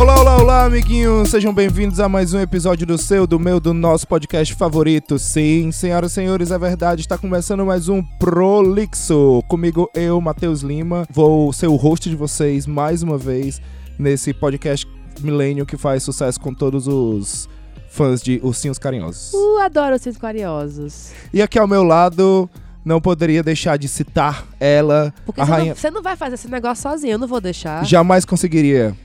[0.00, 1.28] Olá, olá, olá, amiguinhos!
[1.28, 5.18] Sejam bem-vindos a mais um episódio do seu, do meu, do nosso podcast favorito.
[5.18, 9.44] Sim, senhoras e senhores, é verdade, está começando mais um Prolixo.
[9.46, 13.60] Comigo, eu, Matheus Lima, vou ser o host de vocês mais uma vez
[13.98, 14.88] nesse podcast
[15.20, 17.46] milênio que faz sucesso com todos os
[17.90, 19.34] fãs de Ursinhos Carinhosos.
[19.34, 21.10] Uh, adoro os carinhosos.
[21.30, 22.48] E aqui ao meu lado,
[22.82, 25.68] não poderia deixar de citar ela, Porque a você, rainha.
[25.68, 27.84] não, você não vai fazer esse negócio sozinho, eu não vou deixar.
[27.84, 28.96] Jamais conseguiria.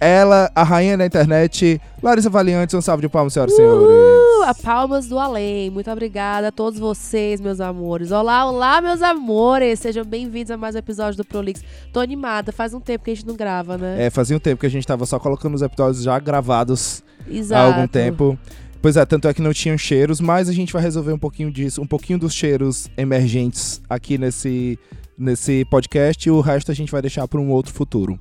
[0.00, 3.90] Ela, a rainha da internet, Larissa Valiantes, um salve de palmas, senhoras e senhores.
[4.46, 5.70] A palmas do além.
[5.70, 8.10] Muito obrigada a todos vocês, meus amores.
[8.10, 9.80] Olá, olá, meus amores.
[9.80, 11.62] Sejam bem-vindos a mais um episódio do Prolix.
[11.92, 14.06] Tô animada, faz um tempo que a gente não grava, né?
[14.06, 17.60] É, fazia um tempo que a gente tava só colocando os episódios já gravados Exato.
[17.60, 18.38] há algum tempo.
[18.82, 21.50] Pois é, tanto é que não tinham cheiros, mas a gente vai resolver um pouquinho
[21.50, 24.78] disso, um pouquinho dos cheiros emergentes aqui nesse,
[25.18, 28.18] nesse podcast e o resto a gente vai deixar para um outro futuro.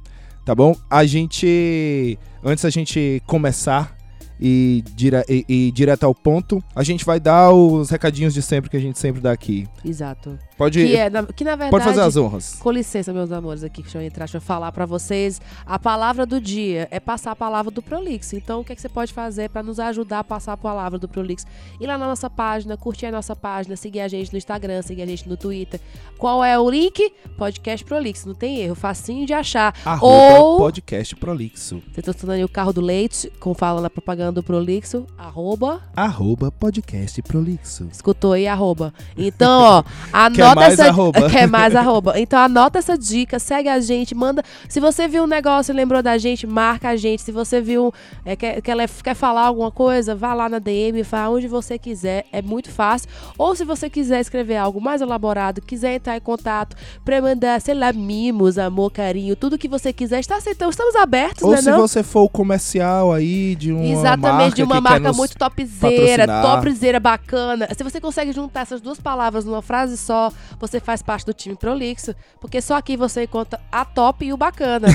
[0.49, 0.75] Tá bom?
[0.89, 2.17] A gente.
[2.43, 3.95] Antes da gente começar
[4.41, 8.67] e, dire, e, e direto ao ponto, a gente vai dar os recadinhos de sempre
[8.67, 9.67] que a gente sempre dá aqui.
[9.85, 10.39] Exato.
[10.59, 11.71] Pode, Que, é, na, que na verdade.
[11.71, 12.57] pode fazer as honras.
[12.59, 15.39] Com licença, meus amores, aqui que deixa eu entrar, deixa eu falar pra vocês.
[15.65, 18.33] A palavra do dia é passar a palavra do Prolix.
[18.33, 20.99] Então, o que, é que você pode fazer pra nos ajudar a passar a palavra
[20.99, 21.47] do Prolix?
[21.79, 25.01] Ir lá na nossa página, curtir a nossa página, seguir a gente no Instagram, seguir
[25.03, 25.79] a gente no Twitter.
[26.17, 27.09] Qual é o link?
[27.37, 28.25] Podcast Prolix.
[28.25, 29.73] Não tem erro, facinho de achar.
[29.85, 31.81] Arroba Ou- podcast prolixo.
[31.93, 35.81] Você tá estudando aí o carro do leite, como fala na propaganda do Prolixo, arroba.
[35.95, 37.87] Arroba podcast prolixo.
[37.91, 38.93] Escutou aí, arroba.
[39.17, 39.83] Então, ó,
[40.51, 40.89] anota Quer mais essa.
[40.89, 41.29] arroba?
[41.29, 42.19] Quer mais arroba.
[42.19, 44.43] Então anota essa dica, segue a gente, manda.
[44.67, 47.21] Se você viu um negócio e lembrou da gente, marca a gente.
[47.21, 47.93] Se você viu,
[48.25, 52.25] é, quer, quer, quer falar alguma coisa, vá lá na DM, vá onde você quiser.
[52.31, 53.09] É muito fácil.
[53.37, 57.73] Ou se você quiser escrever algo mais elaborado, quiser entrar em contato pra mandar, sei
[57.73, 60.71] lá, mimos, amor, carinho, tudo que você quiser, está aceitando.
[60.71, 61.61] Estamos abertos, Ou né?
[61.61, 61.79] se não?
[61.79, 66.61] você for o comercial aí de uma Exatamente, marca de uma marca muito topzera, patrocinar.
[66.61, 67.67] topzera bacana.
[67.75, 71.55] Se você consegue juntar essas duas palavras numa frase só, você faz parte do time
[71.55, 74.87] Prolixo, porque só aqui você encontra a top e o bacana.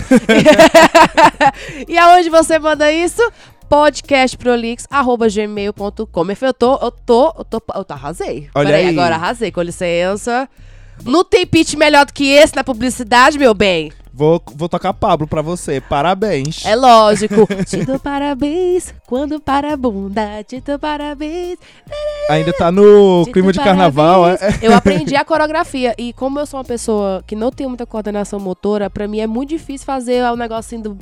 [1.89, 3.23] e aonde você manda isso?
[3.69, 6.27] podcastprolix@gmail.com.
[6.41, 8.49] Eu tô, eu tô, eu tô, eu tô arrasei.
[8.55, 8.91] Olha Peraí, aí.
[8.91, 10.49] agora arrasei, com licença.
[11.05, 13.91] Não tem pitch melhor do que esse na publicidade, meu bem.
[14.17, 15.81] Vou, vou tocar Pablo pra você.
[15.81, 16.65] Parabéns.
[16.65, 17.49] É lógico.
[17.67, 20.45] te dou parabéns quando para a bunda.
[20.45, 21.59] Te dou parabéns.
[22.31, 24.39] Ainda tá no te clima de carnaval, é?
[24.63, 25.97] Eu aprendi a coreografia.
[25.99, 29.27] E como eu sou uma pessoa que não tem muita coordenação motora, pra mim é
[29.27, 30.99] muito difícil fazer o negocinho do,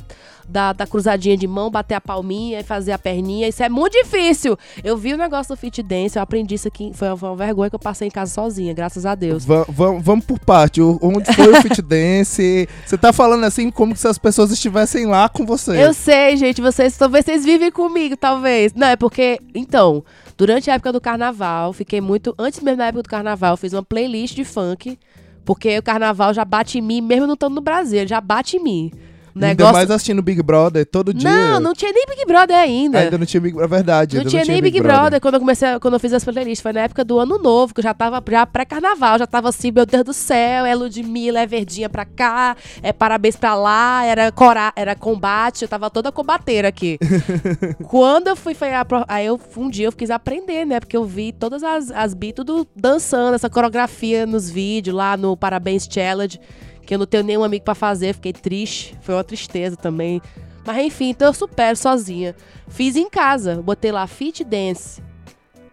[0.47, 3.47] da, da cruzadinha de mão, bater a palminha e fazer a perninha.
[3.47, 4.57] Isso é muito difícil.
[4.83, 6.91] Eu vi o negócio do fit dance, eu aprendi isso aqui.
[6.93, 9.45] Foi uma, foi uma vergonha que eu passei em casa sozinha, graças a Deus.
[9.45, 10.81] Va- va- vamos por parte.
[10.81, 12.67] O- Onde foi o fit dance?
[12.85, 15.83] Você tá falando assim como se as pessoas estivessem lá com você.
[15.83, 18.73] Eu sei, gente, vocês talvez vocês vivem comigo, talvez.
[18.73, 20.03] Não, é porque, então,
[20.37, 22.33] durante a época do carnaval, fiquei muito.
[22.37, 24.97] Antes mesmo da época do carnaval, eu fiz uma playlist de funk.
[25.45, 28.55] Porque o carnaval já bate em mim, mesmo não estando no Brasil, ele já bate
[28.55, 28.91] em mim.
[29.35, 29.73] O Ainda negócio.
[29.73, 31.27] mais assistindo Big Brother todo dia.
[31.27, 32.99] Não, não tinha nem Big Brother ainda.
[32.99, 34.15] Ainda não tinha Big Brother, é verdade.
[34.15, 35.19] Não ainda tinha nem Big Brother.
[35.19, 36.61] quando eu comecei, quando eu fiz as playlists.
[36.61, 39.71] Foi na época do ano novo, que eu já tava já pré-carnaval, já tava assim,
[39.71, 44.31] meu Deus do céu, é Ludmilla, é verdinha pra cá, é parabéns pra lá, era,
[44.31, 46.99] cora, era combate, eu tava toda combateira aqui.
[47.89, 50.79] quando eu fui, foi a aí eu, um dia eu quis aprender, né?
[50.79, 55.35] Porque eu vi todas as, as bi tudo dançando, essa coreografia nos vídeos, lá no
[55.35, 56.39] Parabéns Challenge,
[56.85, 60.21] que eu não tenho nenhum amigo pra fazer, fiquei triste, foi uma tristeza também.
[60.65, 62.35] Mas enfim, então eu supero sozinha.
[62.67, 65.01] Fiz em casa, botei lá Fit Dance.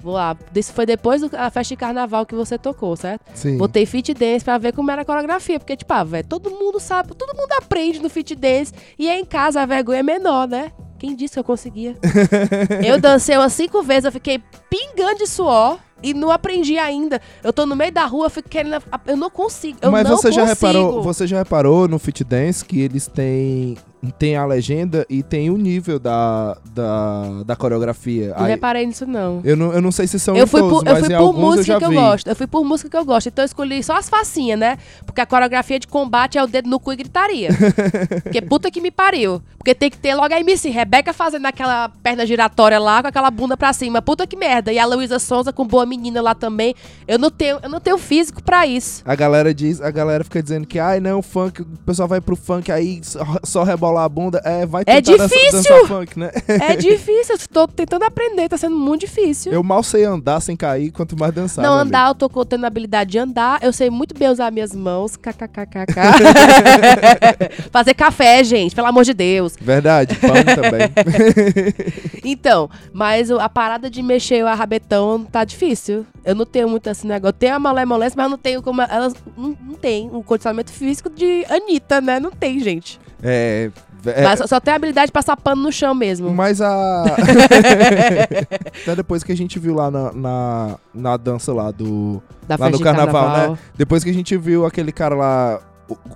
[0.02, 3.22] Vou lá, isso foi depois da festa de carnaval que você tocou, certo?
[3.34, 3.58] Sim.
[3.58, 6.80] Botei Fit Dance pra ver como era a coreografia, porque, tipo, ah, velho, todo mundo
[6.80, 10.48] sabe, todo mundo aprende no Fit Dance, e é em casa a vergonha é menor,
[10.48, 10.72] né?
[10.98, 11.96] Quem disse que eu conseguia?
[12.84, 17.20] eu dancei umas cinco vezes, eu fiquei pingando de suor e não aprendi ainda.
[17.42, 18.82] Eu tô no meio da rua, fico querendo.
[19.06, 19.78] Eu não consigo.
[19.82, 20.66] Eu Mas não você já consigo.
[20.66, 23.76] reparou, você já reparou no Fit Dance que eles têm
[24.18, 28.34] tem a legenda e tem o nível da, da, da coreografia.
[28.36, 29.40] Não Aí, reparei nisso, não.
[29.44, 31.32] eu não, eu não sei se são Eu fui, todos, por, eu fui por eu
[31.32, 31.94] música já que eu vi.
[31.96, 32.26] gosto.
[32.28, 33.26] Eu fui por música que eu gosto.
[33.28, 34.78] Então eu escolhi só as facinhas, né?
[35.04, 37.50] Porque a coreografia de combate é o dedo no cu e gritaria.
[38.22, 39.42] Porque puta que me pariu.
[39.58, 43.30] Porque tem que ter logo a MC Rebeca fazendo aquela perna giratória lá com aquela
[43.30, 44.00] bunda pra cima.
[44.00, 44.72] Puta que merda.
[44.72, 46.74] E a Luísa Sonza com boa menina lá também.
[47.06, 49.02] Eu não tenho, eu não tenho físico pra isso.
[49.04, 52.34] A galera diz, a galera fica dizendo que ai não, funk, o pessoal vai pro
[52.36, 54.40] funk aí só, só rebola rebolar a bunda.
[54.44, 55.62] É, vai É tentar dança- difícil!
[55.62, 56.30] dançar funk, né?
[56.48, 59.52] É difícil, eu tô tentando aprender, tá sendo muito difícil.
[59.52, 61.64] Eu mal sei andar sem cair, quanto mais dançar.
[61.64, 63.62] não, andar, eu tô tendo a habilidade de andar.
[63.62, 65.16] Eu sei muito bem usar minhas mãos.
[65.16, 66.00] KKKKK.
[67.70, 69.54] Fazer café, gente, pelo amor de Deus.
[69.60, 70.90] Verdade, pão também.
[72.22, 76.06] Então, mas a parada de mexer o rabetão tá difícil.
[76.24, 77.28] Eu não tenho muito esse negócio.
[77.30, 78.82] Eu tenho a malemolência, mas eu não tenho como.
[78.82, 82.20] Elas não, não tem o condicionamento físico de Anitta, né?
[82.20, 83.00] Não tem, gente.
[83.22, 83.70] É.
[84.06, 86.30] é- Mas só, tem a habilidade de passar pano no chão mesmo.
[86.30, 87.04] Mas a.
[88.82, 92.22] Até depois que a gente viu lá na, na, na dança lá do.
[92.48, 93.58] Da lá no de carnaval, né?
[93.76, 95.60] Depois que a gente viu aquele cara lá.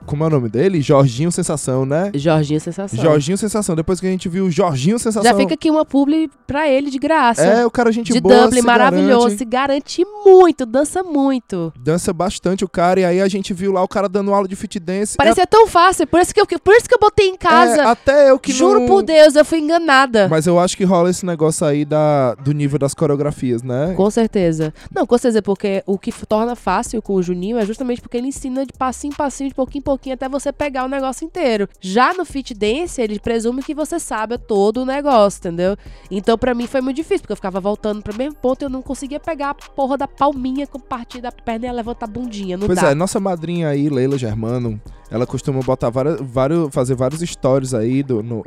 [0.07, 0.81] Como é o nome dele?
[0.81, 2.11] Jorginho Sensação, né?
[2.15, 3.03] Jorginho Sensação.
[3.03, 3.75] Jorginho Sensação.
[3.75, 5.23] Depois que a gente viu o Jorginho Sensação.
[5.31, 7.43] Já fica aqui uma publi pra ele de graça.
[7.45, 8.43] É, o cara, gente de boa.
[8.45, 9.21] Dublin, se maravilhoso.
[9.27, 11.73] garante, Se garante muito, dança muito.
[11.79, 13.01] dança bastante o cara.
[13.01, 15.17] E aí a gente viu lá o cara dando aula de fit dance.
[15.17, 17.83] Parecia tão fácil, por isso que eu, por isso que eu botei em É, casa.
[17.83, 18.87] é, até eu que Juro não...
[18.87, 20.29] por Deus, eu fui enganada.
[20.29, 23.95] Mas eu acho que rola esse negócio aí da, do nível das coreografias, né?
[23.97, 24.73] Com certeza.
[24.95, 28.29] Não, com certeza, porque o que torna fácil com o Juninho é justamente porque ele
[28.29, 31.69] ensina de passinho em passinho, de pouquinho em pouquinho, até você pegar o negócio inteiro.
[31.81, 35.77] Já no fit dance, ele presume que você sabe todo o negócio, entendeu?
[36.11, 38.69] Então, pra mim, foi muito difícil, porque eu ficava voltando pro mesmo ponto e eu
[38.71, 42.57] não conseguia pegar a porra da palminha com partir da perna e levantar a bundinha.
[42.57, 42.91] Não Pois dá.
[42.91, 44.81] é, nossa madrinha aí, Leila Germano,
[45.11, 48.45] ela costuma botar várias, vários, fazer vários stories aí do, no-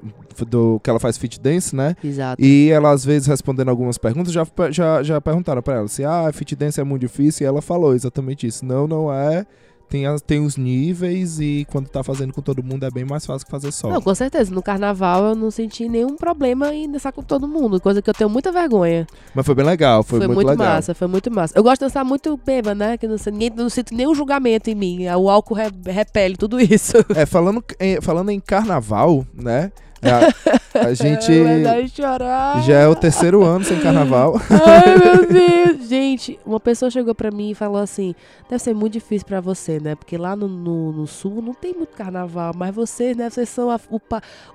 [0.48, 1.96] do que ela faz fit dance, né?
[2.04, 2.42] Exato.
[2.44, 6.30] E ela, às vezes, respondendo algumas perguntas, já, já, já perguntaram pra ela se, ah,
[6.34, 8.66] fit dance é muito difícil, e ela falou exatamente isso.
[8.66, 9.46] Não, não é.
[9.90, 13.26] Tem, as, tem os níveis e quando tá fazendo com todo mundo é bem mais
[13.26, 13.90] fácil que fazer só.
[13.90, 14.54] Não, com certeza.
[14.54, 18.14] No carnaval eu não senti nenhum problema em dançar com todo mundo, coisa que eu
[18.14, 19.08] tenho muita vergonha.
[19.34, 20.68] Mas foi bem legal, foi, muito, legal.
[20.68, 21.58] massa, foi muito massa.
[21.58, 22.98] Eu gosto de dançar muito bêbada, né?
[22.98, 25.08] Que não, ninguém, não sinto nenhum julgamento em mim.
[25.08, 26.94] O álcool re- repele tudo isso.
[27.16, 29.72] É, falando, em, falando em carnaval, né?
[30.02, 30.28] A,
[30.78, 32.62] a gente Vai chorar.
[32.64, 34.36] já é o terceiro ano sem carnaval.
[34.50, 35.88] Ai, meu Deus.
[35.88, 38.14] Gente, uma pessoa chegou pra mim e falou assim:
[38.50, 39.96] deve ser muito difícil pra você, né?
[39.96, 43.30] Porque lá no, no, no sul não tem muito carnaval, mas vocês, né?
[43.30, 44.00] Vocês são a- o,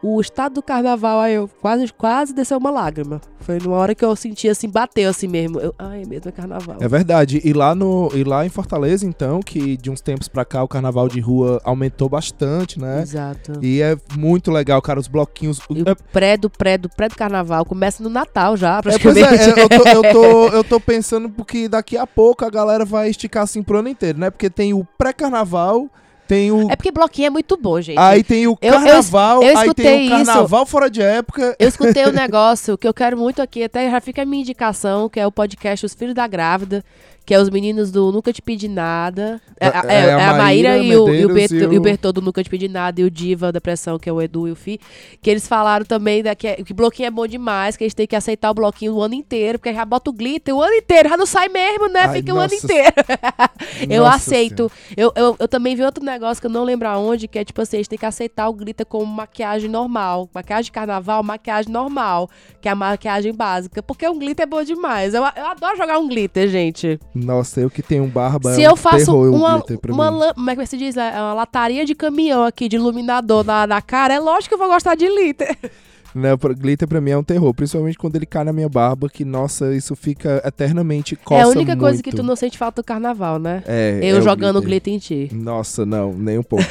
[0.03, 1.21] o estado do carnaval.
[1.21, 3.21] Aí eu quase, quase desceu uma lágrima.
[3.41, 5.59] Foi numa hora que eu senti assim, bateu assim mesmo.
[5.59, 6.77] Eu, ai, mesmo é carnaval.
[6.81, 7.41] É verdade.
[7.45, 10.69] E lá, no, e lá em Fortaleza, então, que de uns tempos pra cá o
[10.69, 13.01] carnaval de rua aumentou bastante, né?
[13.03, 13.53] Exato.
[13.63, 15.61] E é muito legal, cara, os bloquinhos.
[15.71, 18.83] E o É, pré do pré do pré do carnaval começa no Natal já, é,
[18.83, 19.43] pois praticamente.
[19.43, 22.85] é, é, eu, tô, eu, tô, eu tô pensando porque daqui a pouco a galera
[22.85, 24.31] vai esticar assim pro ano inteiro, né?
[24.31, 25.89] Porque tem o pré-carnaval,
[26.29, 26.71] tem o.
[26.71, 27.99] É porque bloquinho é muito bom, gente.
[27.99, 31.57] Aí tem o eu- carnaval, eu aí tem o carnaval fora de época.
[31.59, 35.09] Eu escutei um negócio que eu quero muito aqui, até já fica a minha indicação,
[35.09, 36.85] que é o podcast Os Filhos da Grávida,
[37.25, 39.41] que é os meninos do Nunca Te Pedi Nada.
[39.61, 41.79] É, É- é- é a é Maíra e o, e, o Berto, e o- e
[41.79, 44.21] o Bertô do Nunca Te Pedi Nada e o Diva da Pressão, que é o
[44.21, 44.81] Edu e o Fi,
[45.21, 47.95] que eles falaram também da, que, é- que bloquinho é bom demais, que a gente
[47.97, 50.75] tem que aceitar o bloquinho o ano inteiro, porque já bota o glitter o ano
[50.75, 52.01] inteiro, já não sai mesmo, né?
[52.01, 52.93] Ai, Fica o ano nossa inteiro.
[53.89, 54.71] eu Nossa aceito.
[54.97, 57.61] Eu, eu, eu também vi outro negócio que eu não lembro aonde, que é tipo
[57.63, 60.29] assim, a gente tem que aceitar o glitter como maquiagem normal.
[60.35, 62.29] Maquiagem de carnaval, maquiagem normal,
[62.61, 63.83] que é a maquiagem básica.
[63.83, 65.15] Porque um glitter é bom demais.
[65.15, 66.99] Eu, eu adoro jogar um glitter, gente.
[67.15, 68.55] Nossa, eu que tenho um barba.
[68.55, 70.97] Se é um eu faço terror, uma, uma, lã- como é que se diz?
[70.97, 74.59] É Uma lataria de caminhão aqui, de iluminador na, na cara, é lógico que eu
[74.59, 75.57] vou gostar de glitter.
[76.15, 76.29] Né,
[76.59, 79.75] glitter pra mim é um terror, principalmente quando ele cai na minha barba, que nossa,
[79.75, 82.23] isso fica eternamente coça é a única coisa que muito.
[82.23, 83.63] tu não sente falta do carnaval, né?
[83.67, 84.93] É, eu é jogando glitter.
[84.93, 85.31] em ti.
[85.33, 86.65] Nossa, não, nem um pouco.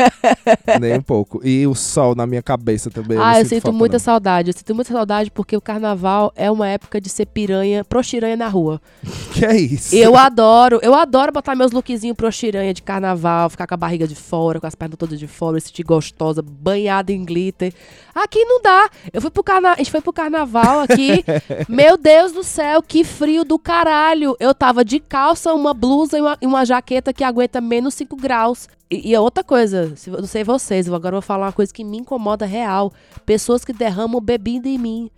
[0.80, 1.40] nem um pouco.
[1.44, 3.18] E o sol na minha cabeça também.
[3.18, 4.00] ah, não eu sinto falta, muita não.
[4.00, 4.50] saudade.
[4.50, 8.48] Eu sinto muita saudade porque o carnaval é uma época de ser piranha, proxiranha na
[8.48, 8.80] rua.
[9.30, 9.94] Que é isso?
[9.94, 14.16] Eu adoro, eu adoro botar meus lookzinhos proxiranha de carnaval, ficar com a barriga de
[14.16, 17.72] fora, com as pernas todas de fora, me sentir gostosa, banhada em glitter.
[18.12, 18.69] Aqui não dá.
[19.12, 19.72] Eu fui pro carna...
[19.72, 21.24] A gente foi pro carnaval aqui.
[21.68, 24.36] Meu Deus do céu, que frio do caralho.
[24.38, 28.16] Eu tava de calça, uma blusa e uma, e uma jaqueta que aguenta menos 5
[28.16, 28.68] graus.
[28.90, 31.72] E, e outra coisa, se, eu não sei vocês, eu agora vou falar uma coisa
[31.72, 32.92] que me incomoda real.
[33.24, 35.10] Pessoas que derramam bebida em mim.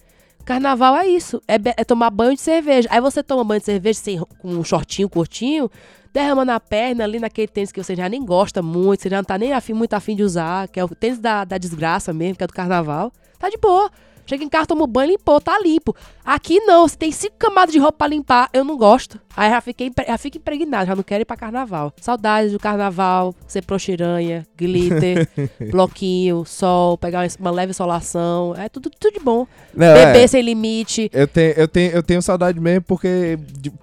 [0.45, 2.89] Carnaval é isso, é, é tomar banho de cerveja.
[2.91, 5.71] Aí você toma banho de cerveja sem, com um shortinho curtinho,
[6.13, 9.25] derrama na perna, ali naquele tênis que você já nem gosta muito, você já não
[9.25, 12.37] tá nem afim, muito afim de usar, que é o tênis da, da desgraça mesmo,
[12.37, 13.13] que é do carnaval.
[13.43, 13.91] Tá de boa.
[14.25, 15.97] Chega em casa, toma banho, limpou, tá limpo.
[16.25, 19.21] Aqui não, você tem cinco camadas de roupa pra limpar, eu não gosto.
[19.37, 21.93] Aí já, fiquei, já fico impregnado, já não quero ir pra carnaval.
[22.01, 25.29] Saudades do carnaval, ser proxiranha, glitter,
[25.73, 29.45] bloquinho, sol, pegar uma leve solação, é tudo, tudo de bom.
[29.75, 31.11] Não, Beber é, sem limite.
[31.13, 33.37] eu, tenho, eu, tenho, eu tenho saudade mesmo porque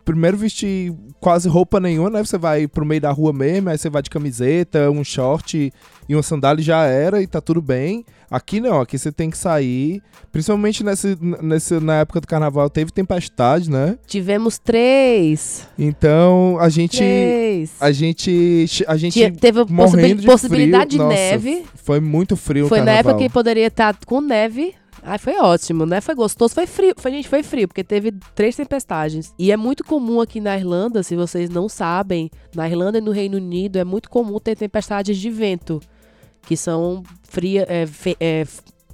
[0.06, 2.24] primeiro vestir quase roupa nenhuma, né?
[2.24, 5.74] Você vai pro meio da rua mesmo, aí você vai de camiseta, um short
[6.10, 8.04] e uma sandália já era e tá tudo bem.
[8.32, 10.02] Aqui não, aqui você tem que sair.
[10.32, 13.96] Principalmente nesse, nesse, na época do carnaval teve tempestade, né?
[14.08, 15.68] Tivemos três.
[15.78, 16.98] Então a gente.
[16.98, 17.72] Três.
[17.80, 18.68] A gente.
[18.88, 19.14] A gente.
[19.14, 20.98] Tinha- teve morrendo possibil- de possibilidade frio.
[20.98, 21.66] de Nossa, neve.
[21.76, 24.74] Foi muito frio Foi na época que poderia estar com neve.
[25.02, 26.02] Ai, foi ótimo, né?
[26.02, 26.94] Foi gostoso, foi frio.
[26.98, 29.34] Foi, gente, foi frio, porque teve três tempestades.
[29.40, 33.12] E é muito comum aqui na Irlanda, se vocês não sabem, na Irlanda e no
[33.12, 35.80] Reino Unido é muito comum ter tempestades de vento.
[36.50, 37.66] Que são fria.
[37.70, 38.44] É, fe- é,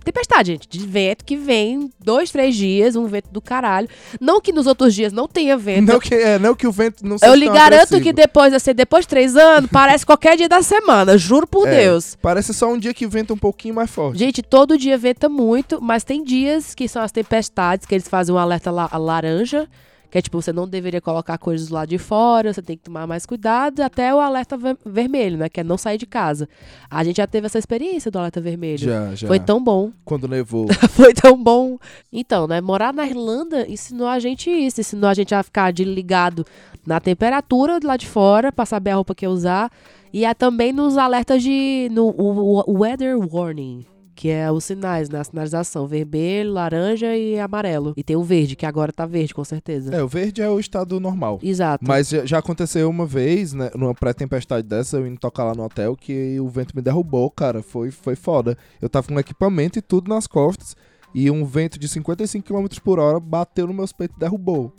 [0.03, 3.87] tempestade, gente, de vento que vem dois, três dias, um vento do caralho.
[4.21, 5.91] Não que nos outros dias não tenha vento.
[5.91, 8.01] Não que, é, não que o vento não seja Eu lhe garanto agressivo.
[8.01, 11.77] que depois, assim, depois de três anos, parece qualquer dia da semana, juro por É.
[11.85, 12.15] Deus.
[12.21, 14.19] Parece só um dia que venta um pouquinho mais forte.
[14.19, 18.35] Gente, todo dia venta muito, mas tem dias que são as tempestades, que eles fazem
[18.35, 19.67] um alerta la- laranja,
[20.09, 22.83] que é tipo, você não deveria colocar coisas do lado de fora, você tem que
[22.83, 25.49] tomar mais cuidado, até o alerta ver- vermelho, né?
[25.49, 26.47] Que é não sair de casa.
[26.89, 28.77] A gente já teve essa experiência do alerta vermelho.
[28.79, 29.27] já, já.
[29.27, 29.91] Foi tão bom.
[30.05, 30.67] Quando nevou.
[30.91, 31.77] Foi tão bom.
[32.11, 35.83] Então, né, morar na Irlanda ensinou a gente isso, ensinou a gente a ficar de
[35.83, 36.45] ligado
[36.85, 39.71] na temperatura lá de fora, pra saber a roupa que ia usar,
[40.13, 45.09] e é também nos alertas de no o, o weather warning, que é os sinais,
[45.09, 47.93] na sinalização, vermelho, laranja e amarelo.
[47.97, 49.93] E tem o verde, que agora tá verde, com certeza.
[49.93, 51.39] é, o verde é o estado normal.
[51.43, 51.83] Exato.
[51.85, 55.95] Mas já, aconteceu uma vez, né, numa pré-tempestade dessa, eu indo tocar lá no hotel,
[55.95, 57.61] que o vento me derrubou, cara.
[57.61, 58.57] Foi, foi foda.
[58.81, 60.75] Eu tava com equipamento e tudo nas costas,
[61.13, 64.73] e um vento de 55 km por hora bateu no meus peitos e derrubou.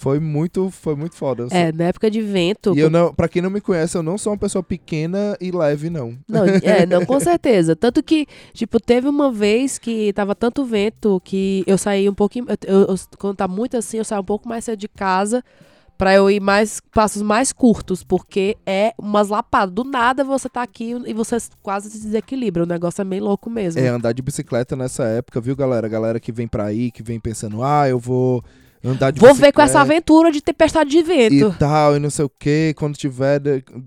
[0.00, 1.48] Foi muito, foi muito foda.
[1.48, 2.72] Sou- É, na época de vento.
[2.72, 5.50] E eu não, pra quem não me conhece, eu não sou uma pessoa pequena e
[5.50, 6.16] leve, não.
[6.28, 7.74] Não, é, não, com certeza.
[7.74, 8.24] Tanto que,
[8.54, 12.46] tipo, teve uma vez que tava tanto vento que eu saí um pouquinho.
[12.64, 15.42] eu- eu- quando tá muito assim, eu saio um pouco mais cedo de casa
[15.98, 19.74] pra eu ir mais passos mais curtos, porque é umas lapadas.
[19.74, 22.62] Do nada você tá aqui e você quase se desequilibra.
[22.62, 23.80] O negócio é meio louco mesmo.
[23.80, 25.88] É, andar de bicicleta nessa época, viu, galera?
[25.88, 28.44] Galera que vem pra aí, que vem pensando, ah, eu vou
[28.84, 31.34] andar de Vou ver com essa aventura de tempestade de vento.
[31.34, 33.40] e tal, e não sei o que, quando tiver,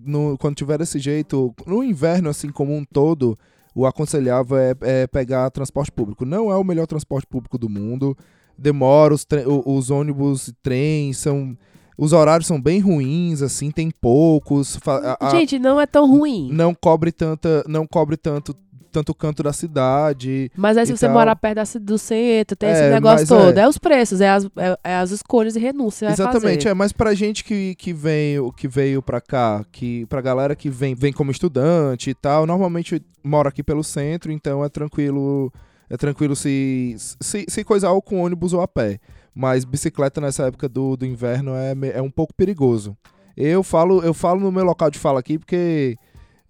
[0.05, 3.37] no, quando tiver desse jeito, no inverno, assim, como um todo,
[3.73, 6.25] o aconselhável é, é pegar transporte público.
[6.25, 8.17] Não é o melhor transporte público do mundo,
[8.57, 9.25] demora, os,
[9.65, 11.57] os ônibus e trens são...
[11.97, 14.79] Os horários são bem ruins, assim, tem poucos.
[14.87, 16.49] a- a- Gente, não é tão ruim.
[16.51, 18.55] não cobre tanta, não cobre tanto,
[18.91, 20.51] tanto canto da cidade.
[20.55, 21.15] Mas aí se você tal.
[21.15, 23.57] morar perto do centro, tem É, esse negócio todo.
[23.57, 23.61] é.
[23.61, 23.67] É.
[23.67, 26.11] os preços, é as, é, é as escolhas e renúncias.
[26.13, 30.55] Exatamente, é, mas pra gente que, que veio, que veio pra cá, que pra galera
[30.55, 35.51] que vem, vem como estudante e tal, normalmente mora aqui pelo centro, então é tranquilo,
[35.89, 38.99] é tranquilo se se, se coisar ou com ônibus ou a pé.
[39.33, 42.97] Mas bicicleta nessa época do, do inverno é, é um pouco perigoso.
[43.37, 45.97] Eu falo, eu falo no meu local de fala aqui porque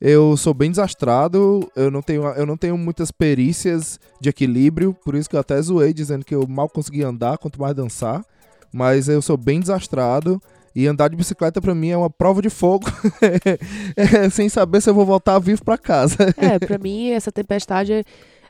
[0.01, 5.13] eu sou bem desastrado, eu não tenho, eu não tenho muitas perícias de equilíbrio, por
[5.13, 8.25] isso que eu até zoei dizendo que eu mal consegui andar, quanto mais dançar.
[8.74, 10.41] Mas eu sou bem desastrado
[10.74, 12.88] e andar de bicicleta pra mim é uma prova de fogo,
[13.96, 16.34] É, sem saber se eu vou voltar vivo pra casa.
[16.38, 18.03] É, pra mim, essa tempestade.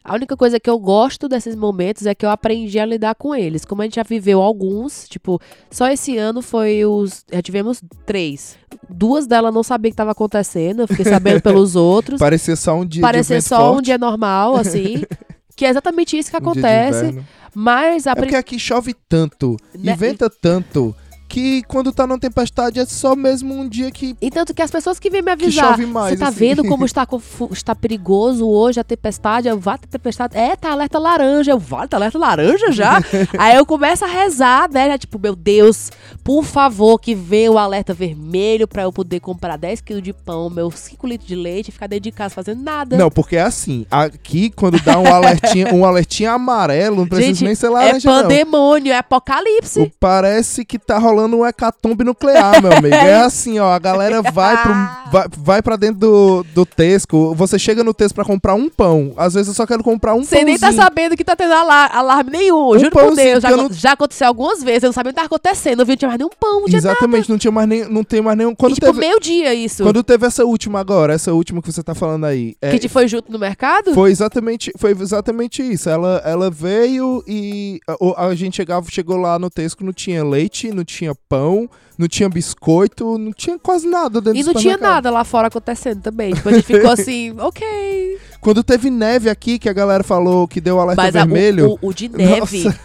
[0.03, 3.36] A única coisa que eu gosto desses momentos é que eu aprendi a lidar com
[3.36, 3.63] eles.
[3.63, 5.39] Como a gente já viveu alguns, tipo,
[5.70, 7.24] só esse ano foi os.
[7.31, 8.58] Já tivemos três.
[8.89, 12.20] Duas delas não sabia o que estava acontecendo, eu fiquei sabendo pelos outros.
[12.20, 15.03] Parecia só um dia Parecia só um forte, dia normal, assim.
[15.55, 17.00] que é exatamente isso que um acontece.
[17.05, 17.25] inverno.
[17.53, 19.91] mas a É porque aqui chove tanto Né?
[19.91, 20.96] e venta tanto
[21.32, 24.70] que quando tá numa tempestade é só mesmo um dia que E tanto que as
[24.70, 27.08] pessoas que vêm me avisar, mais, você tá assim." vendo como está,
[27.52, 29.48] está perigoso hoje a tempestade?
[29.48, 30.38] Eu vá ter tempestade.
[30.38, 31.52] É, tá alerta laranja.
[31.52, 33.00] Eu vale, tá alerta laranja já?
[33.40, 34.88] Aí eu começo a rezar, né?
[34.90, 35.90] já, Tipo, meu Deus,
[36.22, 40.50] por favor, que venha o alerta vermelho pra eu poder comprar 10 quilos de pão,
[40.50, 42.98] meus 5 litros de leite e ficar dentro de casa fazendo nada.
[42.98, 47.44] Não, porque é assim, aqui quando dá um alertinha, um alertinha amarelo, não precisa Gente,
[47.46, 48.22] nem ser é laranja não.
[48.24, 49.80] pandemônio, é apocalipse.
[49.80, 52.96] O- Parece que tá rolando um hecatombe nuclear, meu amigo.
[52.96, 54.74] É assim, ó, a galera vai pro,
[55.12, 59.13] vai, vai pra dentro do, do Tesco, você chega no Tesco pra comprar um pão,
[59.18, 61.88] às vezes eu só quero comprar um Você nem tá sabendo que tá tendo ala-
[61.88, 62.78] alarme nenhum.
[62.78, 63.42] Juro por Deus.
[63.42, 64.84] Já, acon- já aconteceu algumas vezes.
[64.84, 65.82] Eu não sabia o que tá acontecendo.
[65.82, 68.04] Eu vi, não tinha mais nenhum pão, não tinha Exatamente, não tinha mais nem, não
[68.04, 68.56] tem mais nenhum...
[68.56, 69.84] Quando e, tipo, teve, meio dia isso.
[69.84, 72.88] quando teve essa última agora, essa última que você tá falando aí, é, Que te
[72.90, 73.94] foi junto no mercado?
[73.94, 75.90] Foi exatamente, foi exatamente isso.
[75.90, 80.72] Ela, ela veio e a, a gente chegava, chegou lá no Tesco, não tinha leite,
[80.72, 85.10] não tinha pão, não tinha biscoito, não tinha quase nada dentro E não tinha nada
[85.10, 86.34] lá fora acontecendo também.
[86.34, 88.18] Tipo, a gente ficou assim, ok.
[88.39, 91.77] Quando teve neve aqui, que a galera falou que deu alerta Mas a- o- vermelho.
[91.82, 92.63] o, o de neve.
[92.63, 92.80] Nossa.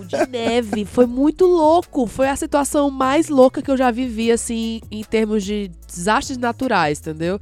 [0.00, 2.06] O de neve foi muito louco.
[2.06, 7.00] Foi a situação mais louca que eu já vivi, assim, em termos de desastres naturais,
[7.00, 7.40] entendeu?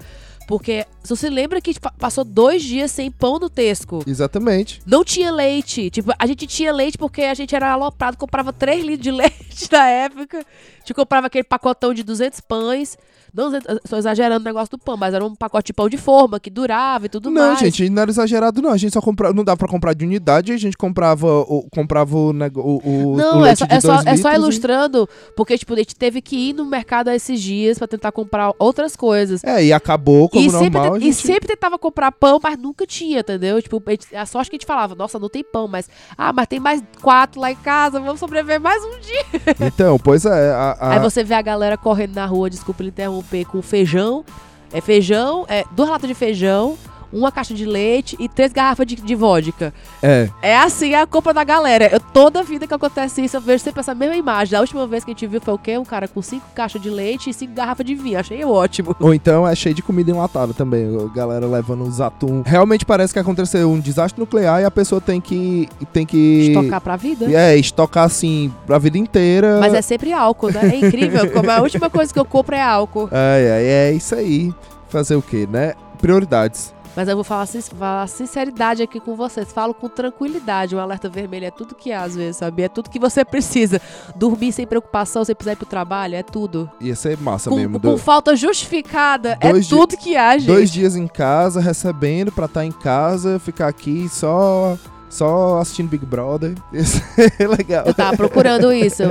[0.51, 4.03] Porque se você lembra que pa- passou dois dias sem pão no Tesco.
[4.05, 4.83] Exatamente.
[4.85, 5.89] Não tinha leite.
[5.91, 9.69] Tipo, a gente tinha leite porque a gente era aloprado, comprava 3 litros de leite
[9.71, 10.39] na época.
[10.41, 12.99] A gente comprava aquele pacotão de 200 pães.
[13.35, 15.97] Não, 200, estou exagerando o negócio do pão, mas era um pacote de pão de
[15.97, 17.59] forma que durava e tudo não, mais.
[17.61, 18.71] gente, não era exagerado, não.
[18.71, 19.33] A gente só comprava.
[19.35, 23.41] Não dava pra comprar de unidade, a gente comprava o, comprava o, o, o, Não,
[23.41, 26.37] o é só, é, só, é só e- ilustrando, porque, tipo, a gente teve que
[26.51, 29.43] ir no mercado esses dias pra tentar comprar outras coisas.
[29.45, 30.93] É, e acabou como e, sempre, normal.
[30.93, 33.61] te- a e gente- sempre tentava comprar pão, mas nunca tinha, entendeu?
[33.63, 35.89] Tipo, a, gente- a sorte que a gente falava, nossa, não tem pão, mas.
[36.17, 39.67] Ah, mas tem mais quatro lá em casa, vamos sobreviver mais um dia.
[39.67, 40.51] Então, pois é.
[40.53, 44.25] A, a- Aí você vê a galera correndo na rua, desculpa ele interromper, com feijão.
[44.73, 46.79] É feijão, é duas latas de feijão,
[47.13, 49.73] uma caixa de leite e três garrafas de, de vodka.
[50.03, 50.29] É.
[50.43, 51.89] É assim a compra da galera.
[51.93, 54.57] Eu, toda vida que acontece isso, eu vejo sempre essa mesma imagem.
[54.57, 55.79] A última vez que a gente viu foi o quê?
[55.79, 58.19] Um cara com cinco caixas de leite e cinco garrafas de vinho.
[58.19, 58.95] Achei ótimo.
[59.01, 60.87] Ou então é cheio de comida enlatada também.
[60.97, 62.43] A galera levando os atum.
[62.45, 65.69] Realmente parece que aconteceu um desastre nuclear e a pessoa tem que.
[65.93, 66.49] Tem que.
[66.49, 67.31] Estocar pra vida.
[67.31, 69.59] É, estocar assim pra vida inteira.
[69.61, 70.71] Mas é sempre álcool, né?
[70.73, 71.31] É incrível.
[71.33, 73.09] como a última coisa que eu compro é álcool.
[73.11, 74.53] Ai, ai, é isso aí.
[74.89, 75.75] Fazer o quê, né?
[76.01, 76.75] Prioridades.
[76.97, 79.53] Mas eu vou falar, falar sinceridade aqui com vocês.
[79.53, 80.75] Falo com tranquilidade.
[80.75, 82.63] Um alerta vermelho é tudo que é, às vezes, sabe?
[82.63, 83.81] É tudo que você precisa.
[84.17, 86.71] Dormir sem preocupação, sem precisar ir pro trabalho, é tudo.
[86.81, 87.81] Ia ser massa Com, mesmo.
[87.81, 90.47] com Do- falta justificada, é dois di- tudo que há, gente.
[90.49, 94.77] dois dias em casa, recebendo pra estar em casa, ficar aqui só.
[95.11, 96.55] Só assistindo Big Brother.
[96.73, 97.85] Ia ser legal.
[97.85, 99.03] Eu tava procurando isso.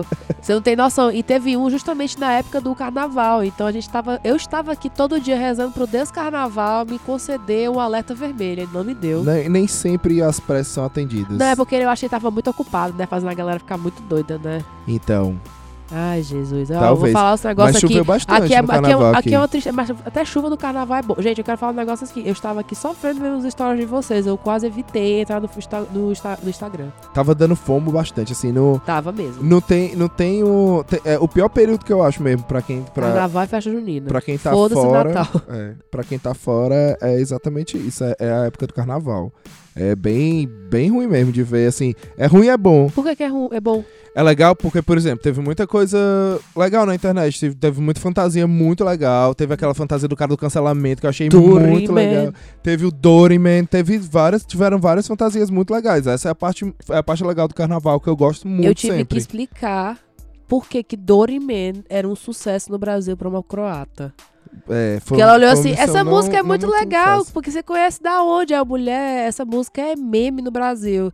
[0.41, 1.11] Você não tem noção.
[1.11, 3.43] E teve um justamente na época do carnaval.
[3.43, 4.19] Então a gente tava.
[4.23, 8.61] Eu estava aqui todo dia rezando pro Deus Carnaval me conceder um alerta vermelho.
[8.61, 9.23] Ele não me deu.
[9.23, 11.37] Nem, nem sempre as preces são atendidas.
[11.37, 13.05] Não, é porque eu achei que tava muito ocupado, né?
[13.05, 14.63] Fazendo a galera ficar muito doida, né?
[14.87, 15.37] Então.
[15.91, 16.69] Ai, Jesus.
[16.69, 17.13] Eu vou Talvez.
[17.13, 17.93] falar os negócios Mas aqui.
[17.93, 19.15] choveu bastante Aqui é, no aqui, é, carnaval.
[19.15, 19.71] aqui é uma triste.
[19.71, 21.15] Mas até chuva no carnaval é bom.
[21.19, 22.21] Gente, eu quero falar um negócio aqui.
[22.25, 24.27] Eu estava aqui sofrendo vendo os stories de vocês.
[24.27, 25.49] Eu quase evitei entrar no,
[25.91, 26.89] no, no Instagram.
[27.13, 28.79] Tava dando fomo bastante, assim, no...
[28.85, 29.43] Tava mesmo.
[29.43, 30.83] Não tem, não tem o...
[30.87, 32.83] tem- é o pior período que eu acho mesmo, pra quem...
[32.93, 34.07] Pra, Carnaval e festa junina.
[34.07, 35.13] pra quem tá fora...
[35.13, 35.41] Natal.
[35.49, 38.03] É, pra quem tá fora, é exatamente isso.
[38.03, 39.31] É, é a época do carnaval.
[39.81, 41.93] É bem, bem ruim mesmo de ver, assim.
[42.17, 42.89] É ruim é bom.
[42.89, 43.81] Por que, que é, ru- é bom?
[44.13, 45.97] É legal porque, por exemplo, teve muita coisa
[46.53, 47.39] legal na internet.
[47.39, 49.33] Teve, teve muita fantasia muito legal.
[49.33, 51.93] Teve aquela fantasia do cara do cancelamento que eu achei muito Doryman.
[51.93, 52.33] legal.
[52.61, 53.63] Teve o Doryman.
[53.63, 56.05] Teve várias, tiveram várias fantasias muito legais.
[56.07, 58.75] Essa é a parte, é a parte legal do carnaval que eu gosto muito eu
[58.75, 59.15] tive sempre.
[59.15, 59.97] que explicar
[60.45, 64.13] por que que Doryman era um sucesso no Brasil pra uma croata.
[64.69, 67.33] É, foi- Porque ela olhou assim, essa não- música é não muito legal, fácil.
[67.33, 71.11] porque você conhece da onde é a mulher, essa música é meme no Brasil.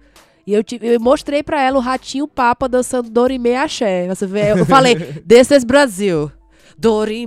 [0.47, 4.07] E eu, tive, eu mostrei pra ela o Ratinho Papa dançando Dorimé Axé.
[4.07, 4.95] Você vê, eu falei,
[5.27, 6.31] this is Brasil.
[6.79, 7.25] Tirei.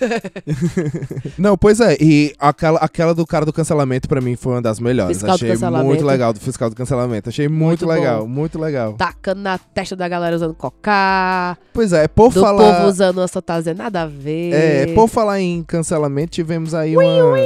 [1.38, 1.96] Não, pois é.
[2.00, 5.18] E aquela, aquela do cara do cancelamento pra mim foi uma das melhores.
[5.18, 7.28] Fiscal Achei muito legal do fiscal do cancelamento.
[7.28, 7.92] Achei muito, Muito bom.
[7.92, 8.92] legal, muito legal.
[8.94, 11.56] Tacando na testa da galera usando cocá.
[11.72, 12.74] Pois é, por Do falar.
[12.76, 14.52] povo usando uma fantasia nada a ver.
[14.52, 17.36] É, por falar em cancelamento, tivemos aí uma.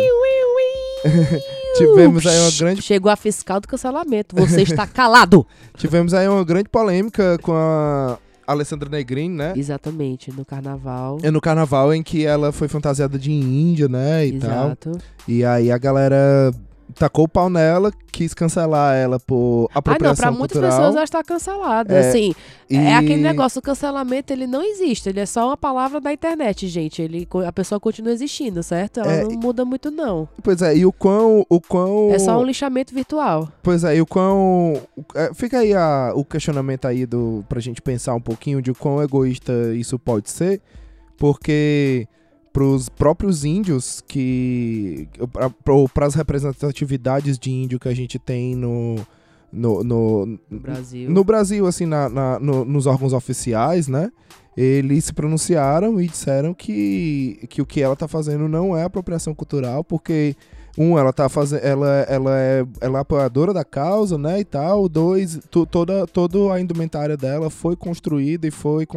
[1.77, 4.35] tivemos aí uma grande, Chegou a fiscal do cancelamento.
[4.37, 5.47] Você está calado.
[5.77, 9.53] tivemos aí uma grande polêmica com a Alessandra Negrini, né?
[9.57, 11.19] Exatamente, no carnaval.
[11.23, 14.67] É no carnaval em que ela foi fantasiada de índia, né, e tal.
[14.67, 14.99] Exato.
[15.27, 16.53] E aí a galera
[16.95, 20.79] tacou o pau nela, quis cancelar ela por Ah, apropriação não, pra muitas cultural.
[20.79, 21.95] pessoas já está cancelada.
[21.95, 22.35] É, assim,
[22.71, 25.09] e- é aquele negócio, o cancelamento, ele não existe.
[25.09, 27.01] Ele é só uma palavra da internet, gente.
[27.03, 29.01] Ele, a pessoa continua existindo, certo?
[29.01, 30.29] Ela É, não muda muito, não.
[30.43, 31.45] Pois é, e o quão...
[31.49, 33.49] O quão É só um lixamento virtual.
[33.63, 34.75] Pois é, e o quão.
[35.15, 39.03] é, Fica aí a- o questionamento aí do, pra gente pensar um pouquinho de quão
[39.03, 40.61] egoísta isso pode ser,
[41.19, 42.07] porque
[42.55, 45.09] pros próprios índios que.
[45.93, 48.97] para as representatividades de índio que a gente tem no.
[49.53, 51.09] No, no, No Brasil.
[51.11, 54.11] no Brasil, assim, na, na- no- nos órgãos oficiais, né?
[54.57, 59.33] Eles se pronunciaram e disseram que, que o que ela tá fazendo não é apropriação
[59.33, 60.35] cultural, porque
[60.77, 64.89] um, ela tá fazendo, ela, ela é, ela é apoiadora da causa, né, e tal.
[64.89, 65.39] Dois,
[65.71, 68.89] toda, toda a indumentária dela foi construída e foi,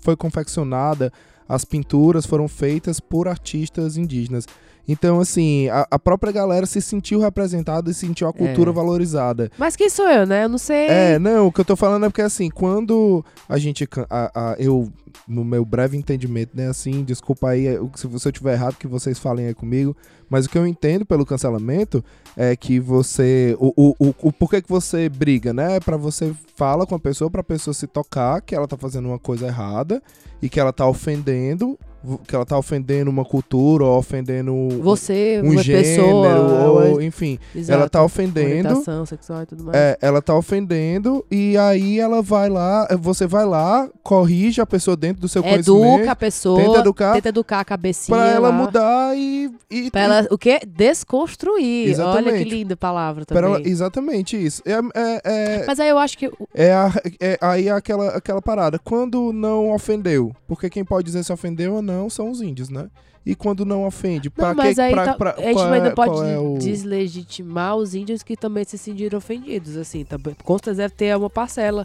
[0.00, 1.12] foi confeccionada.
[1.48, 4.46] As pinturas foram feitas por artistas indígenas.
[4.88, 8.72] Então, assim, a, a própria galera se sentiu representada e sentiu a cultura É.
[8.74, 9.50] valorizada.
[9.58, 10.44] Mas quem sou eu, né?
[10.44, 10.86] Eu não sei.
[10.88, 13.88] É, não, o que eu tô falando é porque, assim, quando a gente.
[14.08, 14.88] A, a- eu,
[15.26, 19.18] no meu breve entendimento, né, assim, desculpa aí é, se você tiver errado, que vocês
[19.18, 19.96] falem aí comigo,
[20.30, 22.04] mas o que eu entendo pelo cancelamento
[22.36, 23.56] é que você.
[23.58, 25.80] O, o, o, o porquê que você briga, né?
[25.80, 29.18] Pra você fala com a pessoa, pra pessoa se tocar que ela tá fazendo uma
[29.18, 30.00] coisa errada
[30.40, 31.76] e que ela tá ofendendo.
[32.26, 36.68] Que ela tá ofendendo uma cultura ou ofendendo Você, um gênero, pessoa.
[36.68, 37.38] ou, enfim.
[37.54, 37.78] Exato.
[37.78, 38.46] Ela tá ofendendo.
[38.68, 39.76] Orientação sexual e tudo mais.
[39.76, 44.96] É, ela tá ofendendo e aí ela vai lá, você vai lá, corrige a pessoa
[44.96, 46.60] dentro do seu conhecimento, Educa a pessoa.
[46.62, 48.16] tenta educar Tenta educar a cabecinha.
[48.16, 48.54] pra ela lá.
[48.54, 50.60] mudar e, e Pra ela, o quê?
[50.66, 51.84] Desconstruir.
[51.84, 52.44] Olha Exatamente.
[52.44, 53.44] que linda palavra também.
[53.44, 54.62] ela- exatamente isso.
[54.66, 56.30] É, é, é, Mas aí eu acho que.
[56.54, 58.78] é a- é- aí é aquela, aquela parada.
[58.78, 62.88] Quando não ofendeu, porque quem pode dizer se ofendeu ou não são os índios, né?
[63.24, 65.90] E quando não ofende, Não, mas que aí pra, tá- pra- a gente ainda é-
[65.90, 66.58] pode é o...
[66.58, 70.04] deslegitimar os índios que também se sentiram ofendidos, assim.
[70.04, 70.36] Também.
[70.44, 71.84] Com certeza deve ter uma parcela.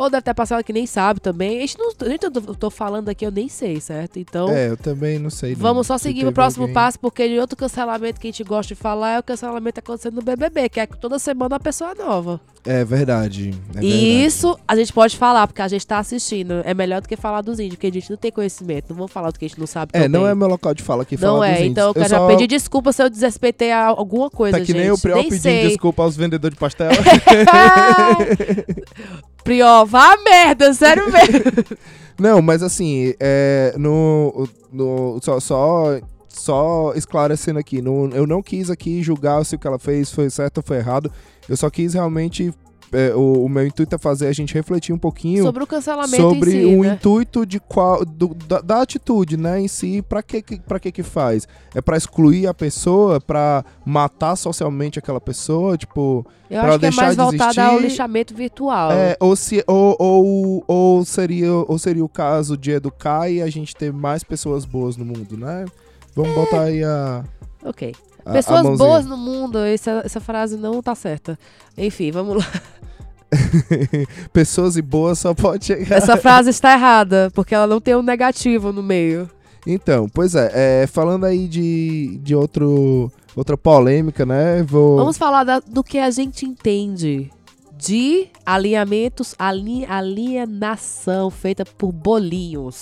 [0.00, 1.58] Ou deve ter parcela que nem sabe também.
[1.58, 1.90] A gente não.
[2.00, 4.18] A gente, eu tô- falando aqui, eu nem sei, certo?
[4.18, 4.48] Então.
[4.48, 5.52] É, eu também não sei.
[5.52, 5.60] não.
[5.60, 8.42] Vamos só Se seguir o próximo alguém- passo, porque de outro cancelamento que a gente
[8.42, 11.60] gosta de falar é o cancelamento acontecendo no BBB, que é que toda semana uma
[11.60, 12.40] pessoa nova.
[12.64, 13.50] É verdade.
[13.74, 14.24] É e verdade.
[14.26, 16.62] isso a gente pode falar, porque a gente tá assistindo.
[16.64, 18.90] É melhor do que falar dos índios, porque a gente não tem conhecimento.
[18.90, 20.82] Não vamos falar do que a gente não sabe É, não é meu local de
[20.82, 21.70] fala aqui Não falar dos é, índios.
[21.72, 22.26] então eu quero só...
[22.26, 24.80] pedir desculpa se eu desrespeitei alguma coisa, Tá que gente.
[24.80, 25.68] nem o Priol pedindo sei.
[25.68, 26.88] desculpa aos vendedores de pastel.
[29.44, 31.44] Priol, vá merda, sério mesmo.
[32.18, 35.98] Não, mas assim, é, no, no, só, só,
[36.28, 40.28] só esclarecendo aqui, no, eu não quis aqui julgar se o que ela fez foi
[40.28, 41.10] certo ou foi errado.
[41.48, 42.52] Eu só quis realmente.
[42.92, 46.16] É, o, o meu intuito é fazer a gente refletir um pouquinho Sobre o cancelamento
[46.16, 46.94] sobre si, o né?
[46.94, 51.02] intuito de qual do- da, da atitude, né, em si, para que pra que que
[51.02, 51.46] faz?
[51.74, 56.86] É pra excluir a pessoa, pra matar socialmente aquela pessoa, tipo, Eu pra acho que
[56.86, 58.90] é deixar mais de voltado ao lixamento virtual.
[58.92, 63.48] é, ou se ou, ou, ou seria ou seria o caso de educar e a
[63.48, 65.64] gente ter mais pessoas boas no mundo, né?
[66.16, 67.22] Vamos botar aí a,
[67.64, 67.94] Ok.
[68.26, 71.38] a Pessoas boas no mundo, essa, essa frase não tá certa.
[71.78, 72.46] Enfim, vamos lá.
[74.32, 75.96] pessoas e boas só pode chegar.
[75.96, 79.28] Essa frase está errada, porque ela não tem um negativo no meio.
[79.66, 84.62] Então, pois é, é, falando aí de, de outro outra polêmica, né?
[84.62, 87.30] Vou Vamos falar da- do que a gente entende
[87.76, 92.80] de alinhamentos, ali, alienação feita por bolinhos.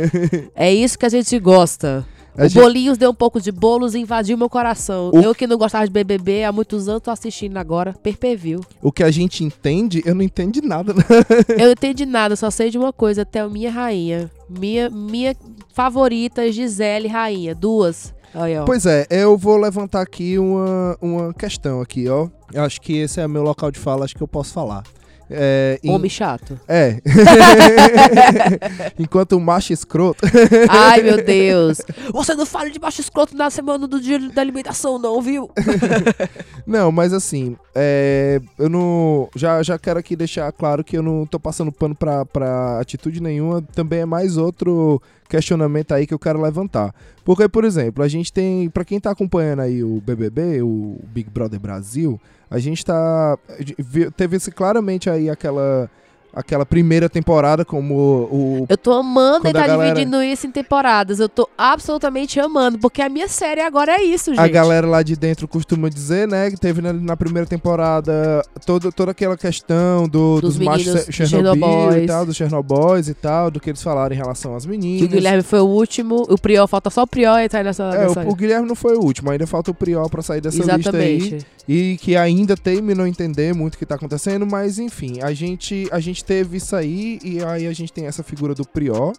[0.54, 2.06] é isso que a gente gosta.
[2.38, 5.10] O gente- Bolinhos deu um pouco de bolos e invadiu meu coração.
[5.12, 7.92] O- Eu que não gostava de BBB há muitos anos, tô assistindo agora.
[8.02, 8.60] Perpeview.
[8.82, 10.94] o que a gente entende, eu não entendi nada.
[11.58, 14.30] Eu não entendi nada, só sei de uma coisa, até minha rainha.
[14.48, 15.34] Minha, minha
[15.72, 17.54] favorita, Gisele Rainha.
[17.54, 18.14] Duas.
[18.34, 18.54] Aí.
[18.66, 22.28] Pois é, eu vou levantar aqui uma, uma questão aqui, ó.
[22.52, 24.82] Eu acho que esse é meu local de fala, acho que eu posso falar.
[25.30, 26.58] É, em- Homem chato.
[26.66, 27.00] É.
[28.98, 30.24] Enquanto o macho escroto.
[30.68, 31.80] Ai, meu Deus.
[32.12, 35.50] Você não fala de baixo escroto na semana do dia da alimentação, não, viu?
[36.66, 39.26] Não, mas assim, é, eu não.
[39.34, 43.22] Já, já quero aqui deixar claro que eu não tô passando pano pra, pra atitude
[43.22, 43.62] nenhuma.
[43.74, 46.94] Também é mais outro questionamento aí que eu quero levantar.
[47.24, 48.68] Porque, por exemplo, a gente tem.
[48.70, 53.38] Pra quem tá acompanhando aí o BBB, o Big Brother Brasil, a gente tá.
[53.78, 55.90] viu- Teve esse claramente aí aquela.
[56.38, 60.50] Aquela primeira temporada como o, o Eu tô amando a tá galera- dividindo isso em
[60.52, 61.18] temporadas.
[61.18, 64.40] Eu tô absolutamente amando, porque a minha série agora é isso, gente.
[64.40, 68.92] A galera lá de dentro costuma dizer, né, que teve na, na primeira temporada todo,
[68.92, 72.06] toda aquela questão do, Dos dos, machos Chernobyl e Chernobyls.
[72.06, 75.08] tal, dos Chernobóis e tal, do que eles falaram em relação às Que o meninas.
[75.08, 78.30] Guilherme foi o último, o Priol, falta só o Priol entrar nessa, É, nessa o,
[78.30, 81.16] o Guilherme não foi o último, ainda falta o Priol pra sair dessa lista aí.
[81.16, 81.46] Exatamente.
[81.66, 85.86] E que ainda teime não entender muito o que tá acontecendo, mas enfim, a gente,
[85.92, 89.14] a gente teve isso aí, e aí a gente tem essa figura do Prior,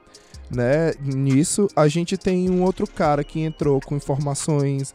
[0.51, 0.93] né?
[1.01, 4.93] Nisso, a gente tem um outro cara que entrou com informações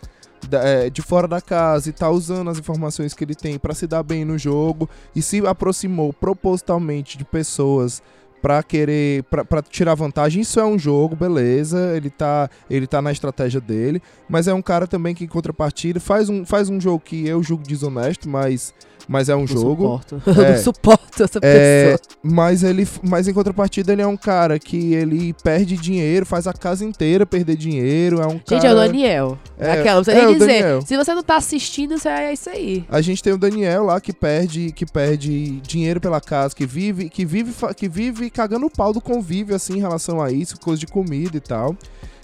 [0.52, 3.88] é, de fora da casa e tá usando as informações que ele tem pra se
[3.88, 8.00] dar bem no jogo e se aproximou propositalmente de pessoas
[8.40, 10.42] pra querer pra tirar vantagem.
[10.42, 14.62] Isso é um jogo, beleza, ele tá ele tá na estratégia dele, mas é um
[14.62, 18.72] cara também que em contrapartida faz um faz um jogo que eu julgo desonesto, mas
[19.08, 19.82] mas é um Não jogo.
[20.06, 20.22] suporto.
[20.44, 20.50] É.
[20.52, 22.18] não suporto essa É, pessoa.
[22.22, 26.52] mas ele, mas em contrapartida ele é um cara que ele perde dinheiro, faz a
[26.52, 28.60] casa inteira perder dinheiro, é um cara.
[28.60, 29.38] Gente, é o Daniel.
[29.58, 30.46] É, Aquela, não precisa é dizer.
[30.62, 30.82] Daniel.
[30.82, 32.84] Se você não tá assistindo, é isso aí.
[32.88, 37.08] A gente tem o Daniel lá que perde, que perde dinheiro pela casa, que vive,
[37.08, 40.80] que vive, que vive cagando o pau do convívio assim em relação a isso, coisa
[40.80, 41.76] de comida e tal.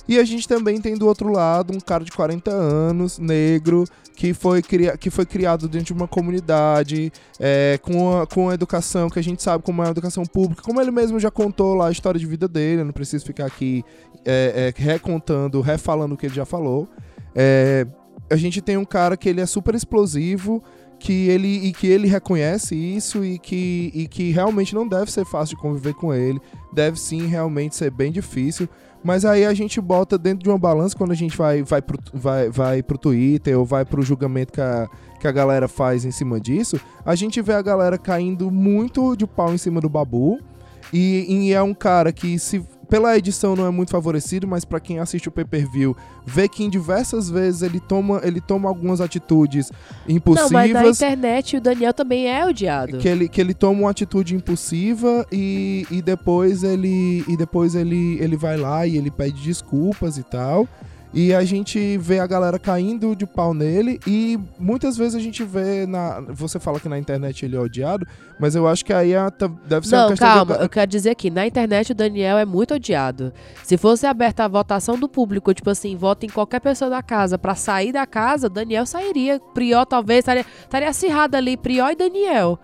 [0.09, 3.85] E a gente também tem do outro lado um cara de 40 anos, negro,
[4.17, 8.55] que foi, cria que foi criado dentro de uma comunidade, é, com, a, com a
[8.55, 11.75] educação que a gente sabe como é a educação pública, como ele mesmo já contou
[11.75, 13.85] lá a história de vida dele, eu não preciso ficar aqui
[14.25, 16.89] é, é, recontando, refalando o que ele já falou.
[17.35, 17.87] É,
[18.29, 20.63] a gente tem um cara que ele é super explosivo,
[20.99, 25.25] que ele e que ele reconhece isso e que, e que realmente não deve ser
[25.25, 26.39] fácil de conviver com ele,
[26.73, 28.69] deve sim realmente ser bem difícil.
[29.03, 31.99] Mas aí a gente bota dentro de uma balança quando a gente vai, vai, pro,
[32.13, 36.11] vai, vai pro Twitter ou vai pro julgamento que a, que a galera faz em
[36.11, 40.39] cima disso, a gente vê a galera caindo muito de pau em cima do Babu.
[40.93, 44.81] E, e é um cara que se pela edição não é muito favorecido, mas para
[44.81, 49.71] quem assiste o pay-per-view, vê que em diversas vezes ele toma, ele toma algumas atitudes
[50.09, 50.51] impulsivas.
[50.51, 52.99] Não, mas na internet o Daniel também é odiado.
[52.99, 58.19] Que ele, que ele toma uma atitude impulsiva e, e depois ele e depois ele,
[58.21, 60.67] ele vai lá e ele pede desculpas e tal.
[61.13, 65.43] E a gente vê a galera caindo de pau nele e muitas vezes a gente
[65.43, 66.21] vê na.
[66.29, 68.07] Você fala que na internet ele é odiado,
[68.39, 69.31] mas eu acho que aí é,
[69.67, 70.29] deve ser Não, uma questão.
[70.29, 70.63] Calma, de...
[70.63, 73.33] eu quero dizer que na internet o Daniel é muito odiado.
[73.65, 77.37] Se fosse aberta a votação do público, tipo assim, vota em qualquer pessoa da casa
[77.37, 79.41] para sair da casa, Daniel sairia.
[79.53, 82.59] Prior talvez estaria, estaria acirrado ali, Prior e Daniel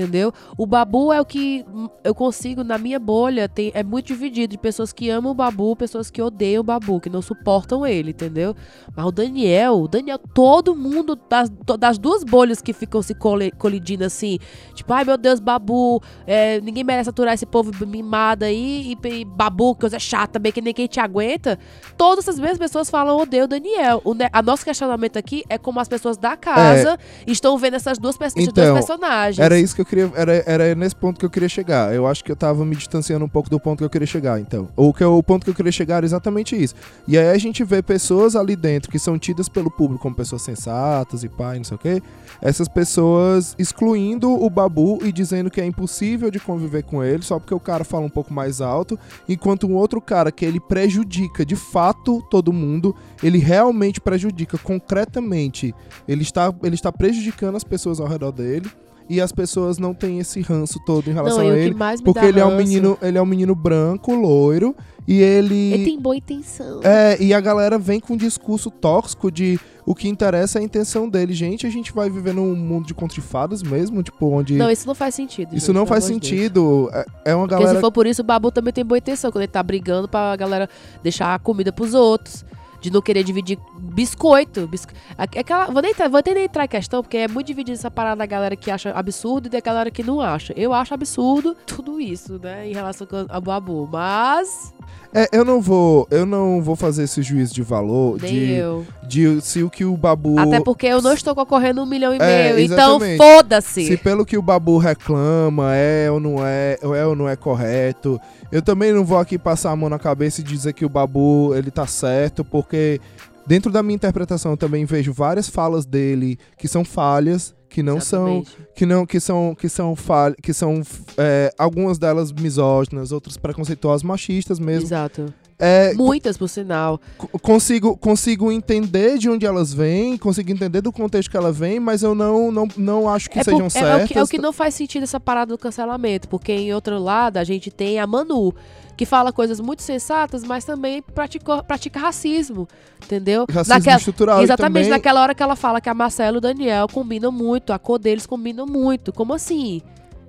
[0.00, 0.32] entendeu?
[0.56, 1.64] O Babu é o que
[2.02, 5.76] eu consigo, na minha bolha, tem, é muito dividido de pessoas que amam o Babu,
[5.76, 8.54] pessoas que odeiam o Babu, que não suportam ele, entendeu?
[8.96, 13.14] Mas o Daniel, o Daniel, todo mundo das, das duas bolhas que ficam se
[13.58, 14.38] colidindo assim,
[14.74, 19.24] tipo, ai meu Deus, Babu, é, ninguém merece aturar esse povo mimado aí, e, e
[19.24, 21.58] Babu, que coisa chata, bem que ninguém te aguenta.
[21.96, 24.00] Todas essas mesmas pessoas falam, odeio o Daniel.
[24.04, 27.30] O, a nosso questionamento aqui é como as pessoas da casa é.
[27.30, 29.38] estão vendo essas duas, então, duas personagens.
[29.38, 30.10] Era isso que eu queria.
[30.14, 31.92] Era, era nesse ponto que eu queria chegar.
[31.92, 34.40] Eu acho que eu tava me distanciando um pouco do ponto que eu queria chegar,
[34.40, 34.68] então.
[34.76, 36.74] Ou que o ponto que eu queria chegar era exatamente isso.
[37.06, 40.42] E aí a gente vê pessoas ali dentro que são tidas pelo público como pessoas
[40.42, 42.02] sensatas e pai, não sei o quê.
[42.40, 47.38] Essas pessoas excluindo o babu e dizendo que é impossível de conviver com ele só
[47.38, 48.98] porque o cara fala um pouco mais alto,
[49.28, 55.74] enquanto um outro cara que ele prejudica de fato todo mundo, ele realmente prejudica concretamente.
[56.06, 58.70] Ele está, ele está prejudicando as pessoas ao redor dele
[59.10, 61.74] e as pessoas não têm esse ranço todo em relação não, a ele.
[62.04, 62.52] porque ele ranço...
[62.52, 64.72] é um menino, ele é um menino branco, loiro,
[65.04, 65.72] e ele.
[65.72, 66.80] Ele tem boa intenção.
[66.84, 70.64] É, e a galera vem com um discurso tóxico de o que interessa é a
[70.64, 71.32] intenção dele.
[71.32, 74.54] Gente, a gente vai viver num mundo de contrifadas mesmo, tipo, onde.
[74.54, 75.56] Não, isso não faz sentido.
[75.56, 76.88] Isso gente, não faz sentido.
[76.92, 77.66] É, é uma galera.
[77.66, 80.06] Porque se for por isso, o Babu também tem boa intenção, quando ele tá brigando
[80.06, 80.68] pra galera
[81.02, 82.44] deixar a comida pros outros
[82.80, 84.66] de não querer dividir biscoito.
[84.66, 84.92] bisco...
[85.16, 88.26] Aquela, vou, nem, vou nem entrar em questão, porque é muito dividido essa parada da
[88.26, 90.52] galera que acha absurdo e da galera que não acha.
[90.56, 94.74] Eu acho absurdo tudo isso, né, em relação ao Babu, mas...
[95.12, 98.86] É, eu não vou, eu não vou fazer esse juízo de valor Nem de, eu.
[99.02, 102.18] de se o que o Babu Até porque eu não estou concorrendo um milhão e
[102.20, 103.86] é, meio, então foda-se.
[103.86, 107.34] Se pelo que o Babu reclama é ou não é, ou é ou não é
[107.34, 108.20] correto.
[108.52, 111.56] Eu também não vou aqui passar a mão na cabeça e dizer que o Babu
[111.56, 113.00] ele tá certo, porque
[113.44, 118.00] dentro da minha interpretação eu também vejo várias falas dele que são falhas, que não
[118.00, 120.82] são que não que são que são falhas, que são
[121.16, 124.86] é, algumas delas misóginas, outras preconceituosas, machistas mesmo.
[124.86, 125.32] Exato.
[125.60, 126.98] É, Muitas, por sinal.
[127.42, 132.02] Consigo, consigo entender de onde elas vêm, consigo entender do contexto que ela vem, mas
[132.02, 134.00] eu não, não, não acho que é sejam por, certas.
[134.00, 136.72] É o que, é o que não faz sentido essa parada do cancelamento, porque em
[136.72, 138.54] outro lado a gente tem a Manu,
[138.96, 142.66] que fala coisas muito sensatas, mas também pratica, pratica racismo,
[143.04, 143.44] entendeu?
[143.50, 144.42] Racismo Naquela, estrutural.
[144.42, 144.90] Exatamente, também...
[144.90, 147.98] naquela hora que ela fala que a Marcelo e o Daniel combinam muito, a cor
[147.98, 149.12] deles combina muito.
[149.12, 149.82] Como assim?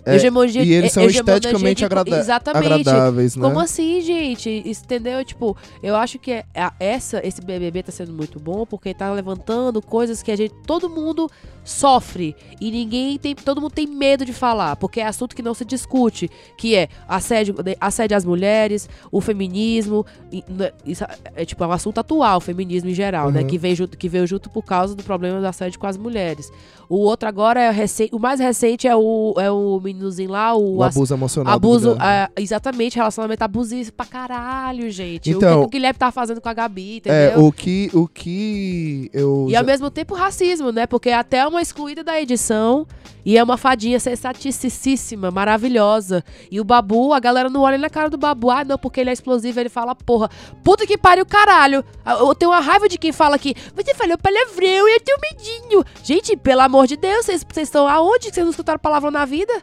[0.05, 2.89] É, hegemonia, e eles são esteticamente agrada exatamente.
[2.89, 3.47] agradáveis, né?
[3.47, 4.49] Como assim, gente?
[4.65, 5.23] entendeu?
[5.23, 6.45] Tipo, eu acho que é,
[6.79, 10.89] essa, esse BBB tá sendo muito bom porque tá levantando coisas que a gente, todo
[10.89, 11.29] mundo
[11.63, 15.53] sofre e ninguém tem, todo mundo tem medo de falar, porque é assunto que não
[15.53, 20.05] se discute, que é assédio, assédio às mulheres, o feminismo,
[20.49, 21.03] né, isso
[21.35, 23.39] é tipo é um assunto atual, o feminismo em geral, né?
[23.39, 23.45] uhum.
[23.45, 25.97] né, que veio junto, que veio junto por causa do problema do assédio com as
[25.97, 26.51] mulheres.
[26.89, 30.77] O outro agora é recente, o mais recente é o é o meninozinho lá, o,
[30.77, 31.53] o abuso emocional.
[31.53, 35.29] Abuso, é, exatamente, relacionamento abusivo pra caralho, gente.
[35.29, 37.31] Então, o que o Guilherme tá fazendo com a Gabi, é, entendeu?
[37.31, 40.85] É, o que o que eu E ao mesmo tempo racismo, né?
[40.85, 42.87] Porque até uma excluída da edição
[43.25, 46.23] e é uma fadinha sensaticíssima, maravilhosa.
[46.49, 48.49] E o Babu, a galera não olha na cara do Babu.
[48.49, 49.59] Ah, não, porque ele é explosivo.
[49.59, 50.29] Ele fala, porra,
[50.63, 51.85] puta que pariu, caralho.
[52.03, 55.19] Ah, eu tenho uma raiva de quem fala que você falou palavrão e eu tenho
[55.21, 55.85] medinho.
[56.03, 58.25] Gente, pelo amor de Deus, vocês estão aonde?
[58.25, 59.53] Vocês não escutaram palavrão na vida?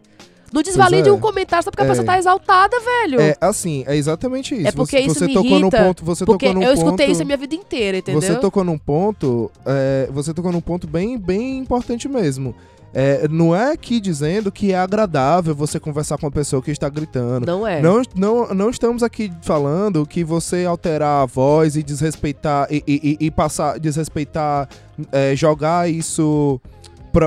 [0.53, 1.13] Não desvalide é.
[1.13, 1.89] um comentário só porque a É.
[1.89, 3.21] pessoa tá exaltada, velho.
[3.21, 4.69] É, assim, é exatamente isso.
[4.69, 6.75] É porque você, isso você me tocou num irrita, ponto, você porque tocou num eu
[6.75, 8.21] escutei ponto, isso a minha vida inteira, entendeu?
[8.23, 12.55] Você tocou num ponto, é, você tocou num ponto bem, bem importante mesmo.
[12.95, 16.89] É, não é aqui dizendo que é agradável você conversar com uma pessoa que está
[16.89, 17.47] gritando.
[17.47, 17.83] Não é.
[17.83, 23.17] Não, não, não estamos aqui falando que você alterar a voz e desrespeitar e, e-
[23.21, 24.67] e- passar, desrespeitar,
[25.13, 26.59] é, jogar isso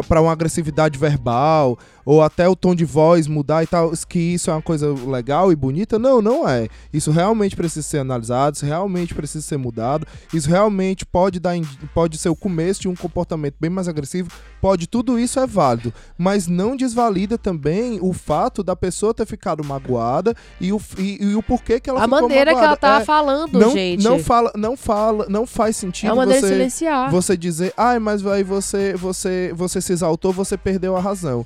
[0.07, 4.49] pra uma agressividade verbal ou até o tom de voz mudar e tal, que isso
[4.49, 5.97] é uma coisa legal e bonita.
[5.99, 6.67] Não, não é.
[6.93, 10.05] Isso realmente precisa ser analisado, isso realmente precisa ser mudado.
[10.33, 11.53] Isso realmente pode dar,
[11.93, 14.29] pode ser o começo de um comportamento bem mais agressivo.
[14.61, 19.63] Pode, tudo isso é válido, mas não desvalida também o fato da pessoa ter ficado
[19.63, 22.77] magoada e o, e, e o porquê que ela a ficou maneira que ela magoada.
[22.79, 24.03] tava É, falando, não, gente.
[24.03, 27.09] não fala, não fala, não faz sentido é uma você silenciar.
[27.09, 31.43] você dizer, ai, mas aí você, você, você se exaltou, você perdeu a razão.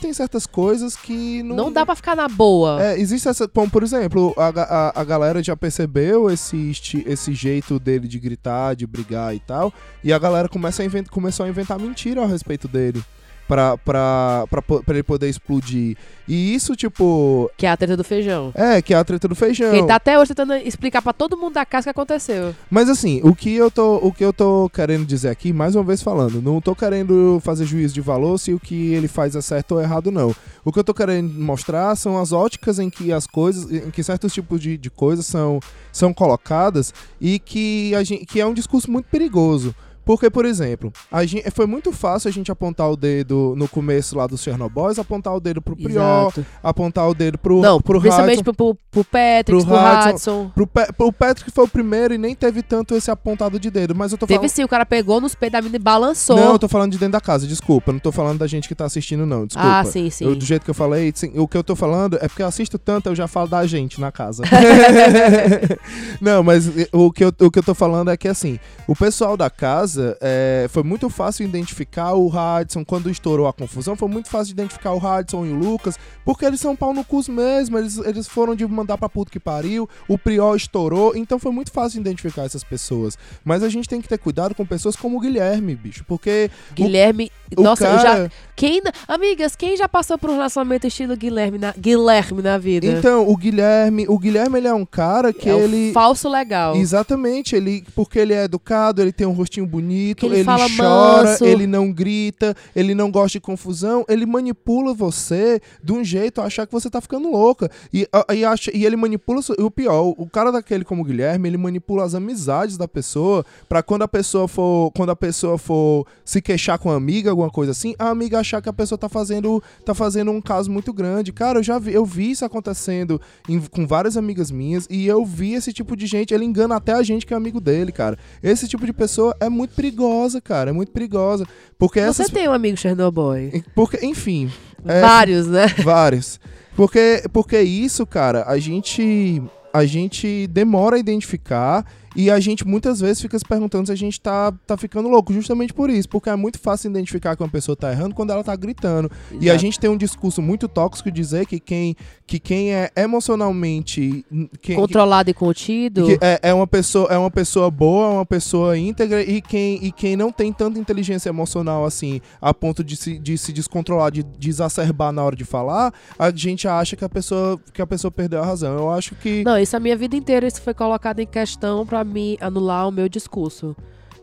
[0.00, 1.56] Existem certas coisas que não.
[1.56, 2.82] Não dá pra ficar na boa.
[2.82, 3.46] É, existe essa.
[3.46, 6.72] Como, por exemplo, a, a, a galera já percebeu esse,
[7.04, 9.70] esse jeito dele de gritar, de brigar e tal.
[10.02, 13.04] E a galera começa a invent, começou a inventar mentira a respeito dele.
[13.50, 15.96] Pra, pra, pra, pra ele poder explodir.
[16.28, 17.50] E isso, tipo.
[17.56, 18.52] Que é a treta do feijão.
[18.54, 19.74] É, que é a treta do feijão.
[19.74, 22.54] Ele tá até hoje tentando explicar pra todo mundo da casa o que aconteceu.
[22.70, 25.82] Mas assim, o que eu tô, o que eu tô querendo dizer aqui, mais uma
[25.82, 29.40] vez falando, não tô querendo fazer juízo de valor se o que ele faz é
[29.40, 30.32] certo ou errado, não.
[30.64, 34.04] O que eu tô querendo mostrar são as óticas em que as coisas, em que
[34.04, 35.58] certos tipos de, de coisas são,
[35.90, 39.74] são colocadas e que, a gente, que é um discurso muito perigoso.
[40.10, 44.18] Porque, por exemplo, a gente, foi muito fácil a gente apontar o dedo no começo
[44.18, 46.44] lá dos Chernobyls, apontar o dedo pro Prior, Exato.
[46.60, 48.52] apontar o dedo pro, Não, pro principalmente Hudson.
[48.52, 50.50] pro, pro, Patrick, pro pro, Hudson.
[50.52, 53.94] Pro, Pe- pro Patrick foi o primeiro e nem teve tanto esse apontado de dedo,
[53.94, 54.50] mas eu tô Teve falando...
[54.50, 56.34] sim, o cara pegou nos peitos da mina e balançou.
[56.34, 57.92] Não, eu tô falando de dentro da casa, desculpa.
[57.92, 59.46] Não tô falando da gente que tá assistindo, não.
[59.46, 59.78] Desculpa.
[59.78, 60.24] ah, sim, sim.
[60.24, 62.48] Eu, do jeito que eu falei, sim, o que eu tô falando é porque eu
[62.48, 64.42] assisto tanto, eu já falo da gente na casa.
[66.20, 68.96] não, mas eh, o que, eu, o que eu tô falando é que, assim, o
[68.96, 73.96] pessoal da casa é, foi muito fácil identificar o Hudson quando estourou a confusão.
[73.96, 77.28] Foi muito fácil identificar o Hudson e o Lucas, porque eles são pau no cus
[77.28, 77.78] mesmo.
[77.78, 79.88] Eles, eles foram de mandar pra puto que pariu.
[80.08, 83.18] O Priol estourou, então foi muito fácil identificar essas pessoas.
[83.44, 87.30] Mas a gente tem que ter cuidado com pessoas como o Guilherme, bicho, porque Guilherme.
[87.56, 88.24] o nossa, eu cara.
[88.24, 88.30] já.
[88.56, 92.86] Quem, amigas, quem já passou por um relacionamento estilo Guilherme na, Guilherme na vida?
[92.86, 96.76] Então, o Guilherme, o Guilherme ele é um cara que é ele o falso legal.
[96.76, 101.24] Exatamente, ele porque ele é educado, ele tem um rostinho bonito, Que ele ele, chora,
[101.24, 101.44] manso.
[101.44, 106.44] ele não grita, ele não gosta de confusão, ele manipula você de um jeito a
[106.44, 107.70] achar que você tá ficando louca.
[107.92, 111.56] E, e, acha, e ele manipula o pior, o cara daquele como o Guilherme, ele
[111.56, 116.40] manipula as amizades da pessoa pra quando a pessoa for, quando a pessoa for se
[116.40, 119.62] queixar com a amiga, alguma coisa assim, a amiga achar que a pessoa tá fazendo
[119.84, 121.32] tá fazendo um caso muito grande.
[121.32, 125.24] Cara, eu já vi, eu vi isso acontecendo em- com várias amigas minhas e eu
[125.24, 128.18] vi esse tipo de gente, ele engana até a gente que é amigo dele, cara.
[128.42, 131.46] Esse tipo de pessoa é muito perigosa, cara, é muito perigosa,
[131.78, 133.62] porque Você essas tem um amigo Chernobyl?
[133.74, 134.50] porque enfim,
[134.84, 135.66] é, Vários, né?
[135.82, 136.40] vários.
[136.76, 143.00] Porque porque isso, cara, a gente a gente demora a identificar e a gente muitas
[143.00, 146.28] vezes fica se perguntando se a gente tá, tá ficando louco, justamente por isso, porque
[146.28, 149.10] é muito fácil identificar que uma pessoa tá errando quando ela tá gritando.
[149.32, 149.58] E a Exato.
[149.58, 151.96] gente tem um discurso muito tóxico de dizer que quem,
[152.26, 154.24] que quem é emocionalmente.
[154.60, 156.06] Quem, Controlado e contido.
[156.06, 159.84] que é, é uma pessoa, é uma pessoa boa, é uma pessoa íntegra e quem,
[159.84, 164.10] e quem não tem tanta inteligência emocional assim, a ponto de se, de se descontrolar,
[164.10, 167.86] de, de exacerbar na hora de falar, a gente acha que a pessoa, que a
[167.86, 168.76] pessoa perdeu a razão.
[168.76, 169.44] Eu acho que.
[169.44, 172.92] Não, isso a minha vida inteira isso foi colocado em questão pra me anular o
[172.92, 173.76] meu discurso.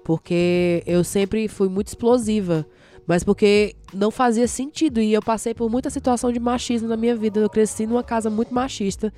[0.04, 2.66] Porque eu sempre fui muito explosiva.
[3.06, 5.00] Mas porque não fazia sentido.
[5.00, 7.40] E eu passei por muita situação de machismo na minha vida.
[7.40, 9.14] Eu cresci numa casa muito machista.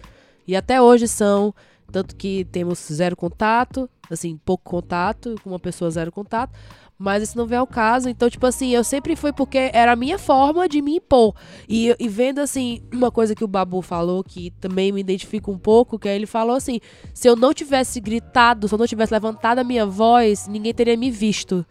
[0.47, 1.53] E até hoje são.
[1.91, 6.53] Tanto que temos zero contato, assim, pouco contato, com uma pessoa zero contato.
[7.01, 8.09] Mas isso não vem ao caso.
[8.09, 11.33] Então, tipo assim, eu sempre fui porque era a minha forma de me impor.
[11.67, 15.57] E, e vendo, assim, uma coisa que o Babu falou, que também me identifica um
[15.57, 16.81] pouco, que aí ele falou assim:
[17.13, 20.97] se eu não tivesse gritado, se eu não tivesse levantado a minha voz, ninguém teria
[20.97, 21.65] me visto.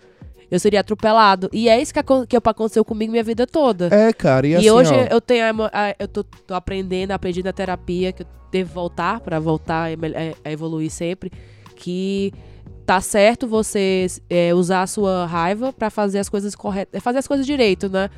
[0.51, 1.51] Eu seria atropelado.
[1.53, 3.89] E é isso que, que aconteceu comigo minha vida toda.
[3.95, 7.11] É, cara, e, E, assim, hoje ó, eu tenho a a- eu tô, tô aprendendo,
[7.11, 11.31] aprendi na terapia que eu devo voltar pra voltar a- a evoluir sempre,
[11.77, 12.33] que
[12.89, 17.29] tá certo você é, usar a sua raiva pra fazer as coisas corretas, fazer as
[17.29, 18.09] coisas direito, né?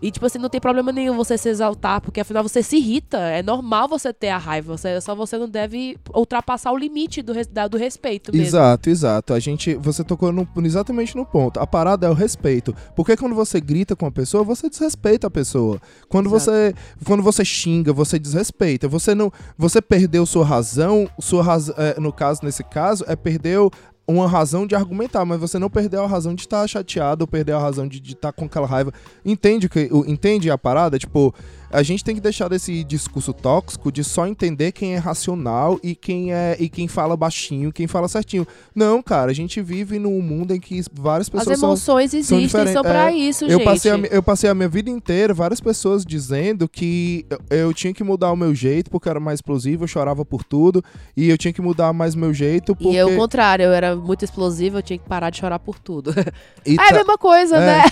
[0.00, 3.18] E, tipo assim, não tem problema nenhum você se exaltar, porque afinal você se irrita.
[3.18, 4.76] É normal você ter a raiva.
[4.76, 8.46] Você, só você não deve ultrapassar o limite do, res- da- do respeito mesmo.
[8.46, 9.34] Exato, exato.
[9.34, 11.58] A gente, você tocou no- exatamente no ponto.
[11.58, 12.72] A parada é o respeito.
[12.94, 15.82] Porque quando você grita com a pessoa, você desrespeita a pessoa.
[16.08, 16.44] Quando Exato.
[16.44, 16.74] você,
[17.04, 18.86] quando você xinga, você desrespeita.
[18.86, 21.10] Você não, você perdeu sua razão.
[21.18, 23.68] Sua raz, é, no caso, nesse caso, é perdeu
[24.08, 27.58] uma razão de argumentar, mas você não perdeu a razão de estar chateado, ou perdeu
[27.58, 28.90] a razão de estar com aquela raiva.
[29.22, 30.98] Entende que, entende a parada?
[30.98, 31.34] Tipo,
[31.70, 35.94] a gente tem que deixar desse discurso tóxico de só entender quem é racional e
[35.94, 38.46] quem é e quem fala baixinho, quem fala certinho.
[38.74, 42.40] Não, cara, a gente vive num mundo em que várias As pessoas são emoções existem,
[42.40, 42.72] diferentes.
[42.72, 43.64] são pra É, isso, eu gente.
[43.64, 47.92] passei, a, eu passei a minha vida inteira, várias pessoas dizendo que eu, eu tinha
[47.92, 50.82] que mudar o meu jeito porque eu era mais explosivo, eu chorava por tudo,
[51.16, 52.92] e eu tinha que mudar mais meu jeito porque.
[52.92, 55.78] E eu, o contrário, eu era muito explosiva, eu tinha que parar de chorar por
[55.78, 56.12] tudo.
[56.64, 57.66] e é a tá- mesma coisa, É.
[57.66, 57.82] né?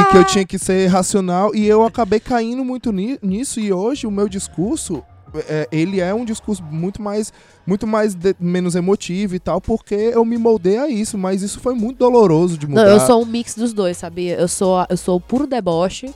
[0.00, 3.70] e que eu tinha que ser racional e eu acabei caindo muito ni- nisso e
[3.72, 5.04] hoje o meu discurso
[5.48, 7.32] é, ele é um discurso muito mais
[7.66, 11.60] muito mais de- menos emotivo e tal porque eu me moldei a isso mas isso
[11.60, 14.34] foi muito doloroso de Não, mudar eu sou um mix dos dois, sabia?
[14.40, 16.12] Eu sou, eu sou o puro deboche.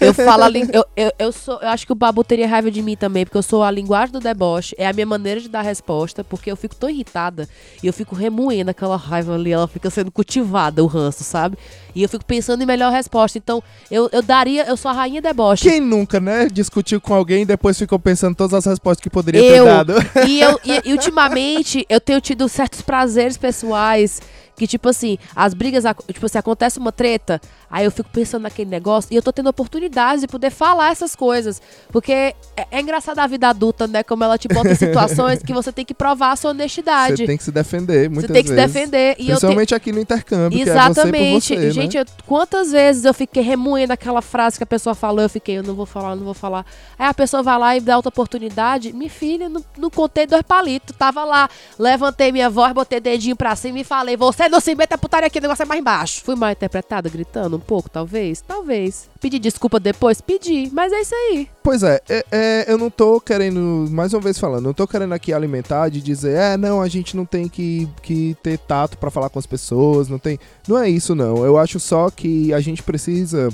[0.00, 2.70] eu falo a lin- eu, eu, eu sou, eu acho que o Babu teria raiva
[2.70, 5.48] de mim também, porque eu sou a linguagem do deboche, é a minha maneira de
[5.48, 7.48] dar resposta, porque eu fico tão irritada
[7.82, 11.56] e eu fico remoendo aquela raiva ali, ela fica sendo cultivada, o ranço, sabe?
[11.94, 13.38] E eu fico pensando em melhor resposta.
[13.38, 15.68] Então, eu, eu daria, eu sou a rainha deboche.
[15.68, 19.40] quem nunca né discutiu com alguém e depois ficou pensando todas as respostas que poderia
[19.40, 19.64] Eu.
[19.64, 19.94] ter dado
[20.26, 24.20] E, eu, e, e ultimamente eu tenho tido certos prazeres pessoais
[24.56, 27.40] que, tipo assim, as brigas, tipo assim, acontece uma treta,
[27.70, 31.16] aí eu fico pensando naquele negócio e eu tô tendo oportunidade de poder falar essas
[31.16, 31.60] coisas.
[31.90, 32.34] Porque é,
[32.70, 34.02] é engraçado a vida adulta, né?
[34.02, 37.16] Como ela te bota em situações que você tem que provar a sua honestidade.
[37.18, 39.16] você tem que se defender muitas Você tem que se vezes defender.
[39.18, 40.94] E principalmente aqui no intercâmbio Exatamente.
[40.94, 42.02] que é você por você, Gente, né?
[42.02, 45.62] eu- quantas vezes eu fiquei remoendo aquela frase que a pessoa falou, eu fiquei, eu
[45.62, 46.64] não vou falar, eu não vou falar.
[46.98, 48.92] Aí a pessoa vai lá e dá outra oportunidade.
[48.92, 50.94] Minha filha, não, não contei dois palitos.
[50.96, 51.48] Tava lá,
[51.78, 55.38] levantei minha voz, botei dedinho pra cima e falei: Você não se meta putaria aqui,
[55.38, 56.22] o negócio é mais embaixo.
[56.24, 58.40] Fui mal interpretada, gritando um pouco, talvez?
[58.40, 59.08] Talvez.
[59.20, 60.20] Pedi desculpa depois?
[60.20, 60.70] Pedi.
[60.72, 61.48] Mas é isso aí.
[61.62, 65.14] Pois é, é, é, eu não tô querendo, mais uma vez falando, não tô querendo
[65.14, 69.10] aqui alimentar de dizer, é, não, a gente não tem que, que ter tato pra
[69.10, 70.38] falar com as pessoas, não tem.
[70.68, 71.44] Não é isso, não.
[71.44, 73.48] Eu acho só que a gente precisa.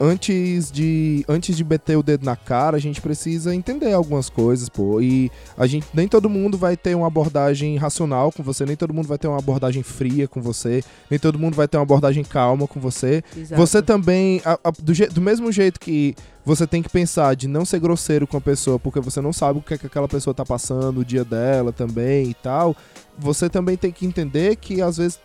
[0.00, 4.68] Antes de, antes de meter o dedo na cara, a gente precisa entender algumas coisas,
[4.68, 5.00] pô.
[5.00, 8.92] E a gente nem todo mundo vai ter uma abordagem racional com você, nem todo
[8.92, 12.24] mundo vai ter uma abordagem fria com você, nem todo mundo vai ter uma abordagem
[12.24, 13.22] calma com você.
[13.56, 17.64] Você também, a- a- do, do mesmo jeito que você tem que pensar de não
[17.64, 20.34] ser grosseiro com a pessoa, porque você não sabe o que, é que aquela pessoa
[20.34, 22.74] tá passando, o dia dela também e tal.
[23.18, 25.20] Você também tem que entender que às vezes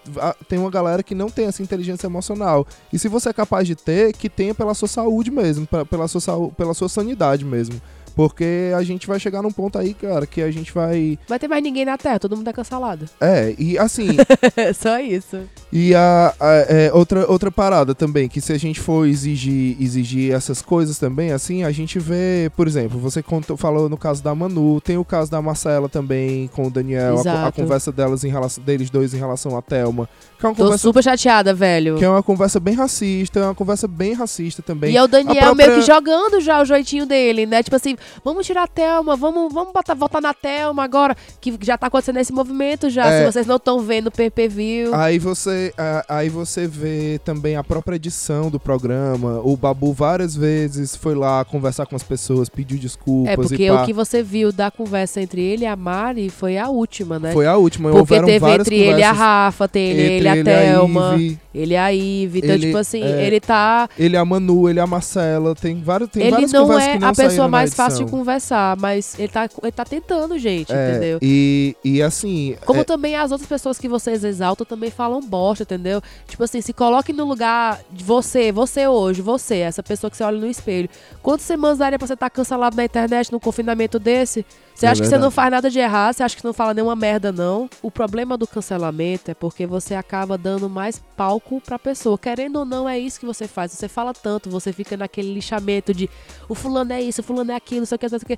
[0.47, 2.67] tem uma galera que não tem essa inteligência emocional.
[2.91, 6.49] E se você é capaz de ter, que tenha pela sua saúde mesmo, pela sua,
[6.51, 7.81] pela sua sanidade mesmo.
[8.17, 11.17] Porque a gente vai chegar num ponto aí, cara, que a gente vai.
[11.27, 13.05] Vai ter mais ninguém na Terra, todo mundo é cancelado.
[13.21, 14.07] É, e assim,
[14.73, 15.39] Só isso.
[15.71, 20.33] E a, a- é, outra, outra parada também, que se a gente for exigir, exigir
[20.33, 24.33] essas coisas também, assim, a gente vê, por exemplo, você contou, falou no caso da
[24.33, 28.29] Manu, tem o caso da Marcela também com o Daniel, a, a conversa delas em
[28.29, 30.09] relação, deles dois em relação à Thelma,
[30.39, 31.97] que é uma Tô conversa, super chateada, velho.
[31.97, 34.93] que é uma conversa bem racista, é uma conversa bem racista também.
[34.93, 37.61] E é o Daniel própria- meio que jogando já o jeitinho dele, né?
[37.61, 41.77] Tipo assim, vamos tirar a Thelma, vamos, vamos botar, votar na Thelma agora, que já
[41.77, 43.19] tá acontecendo esse movimento já, É.
[43.25, 44.89] se vocês não estão vendo o PPV.
[44.93, 49.41] Aí você, a- aí você vê também a própria edição do programa.
[49.43, 53.85] O Babu várias vezes foi lá conversar com as pessoas, pediu desculpas É, porque o
[53.85, 57.31] que você viu da conversa entre ele e a Mari foi a última, né?
[57.33, 57.89] Foi a última.
[57.89, 61.15] porque houveram teve entre ele e a Rafa, tem ele, ele e a ele, Thelma,
[61.15, 62.39] Ivy, ele e a Ivy.
[62.39, 63.25] Então, Ele- tipo assim, é.
[63.25, 63.89] ele tá.
[63.97, 65.55] ele a Manu, ele a Marcela.
[65.55, 69.49] Tem, vários, tem ele não é a pessoa mais fácil de conversar, mas ele tá,
[69.61, 71.19] ele tá tentando, gente, É, entendeu?
[71.21, 72.55] E, e assim.
[72.65, 76.01] Como é, também as outras pessoas que vocês exaltam também falam bosta, entendeu?
[76.27, 80.23] Tipo assim, se coloque no lugar de você, você hoje, você, essa pessoa que você
[80.23, 80.89] olha no espelho.
[81.21, 84.45] Quantas semanas daria pra você estar cancelado na internet num confinamento desse?
[84.77, 86.13] Você É acha que você não faz nada de errado?
[86.13, 87.67] Você acha que não fala nenhuma merda, não?
[87.81, 92.15] O problema do cancelamento é porque você acaba dando mais palco pra pessoa.
[92.15, 93.71] Querendo ou não, é isso que você faz.
[93.71, 96.07] Você fala tanto, você fica naquele lixamento de
[96.47, 98.37] o fulano é isso, o fulano é aquilo, não sei o que, não sei o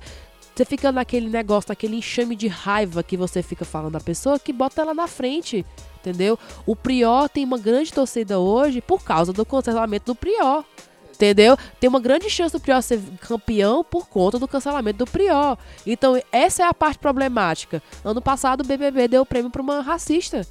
[0.54, 4.50] Você fica naquele negócio, naquele enxame de raiva que você fica falando da pessoa que
[4.50, 5.66] bota ela na frente,
[6.00, 6.38] entendeu?
[6.64, 10.64] O Prior tem uma grande torcida hoje por causa do cancelamento do Prior.
[11.20, 11.54] Entendeu?
[11.78, 15.58] Tem uma grande chance do Prior ser campeão por conta do cancelamento do Prior.
[15.86, 17.82] Então, essa é a parte problemática.
[18.02, 20.46] Ano passado, o BBB deu o prêmio pra uma racista.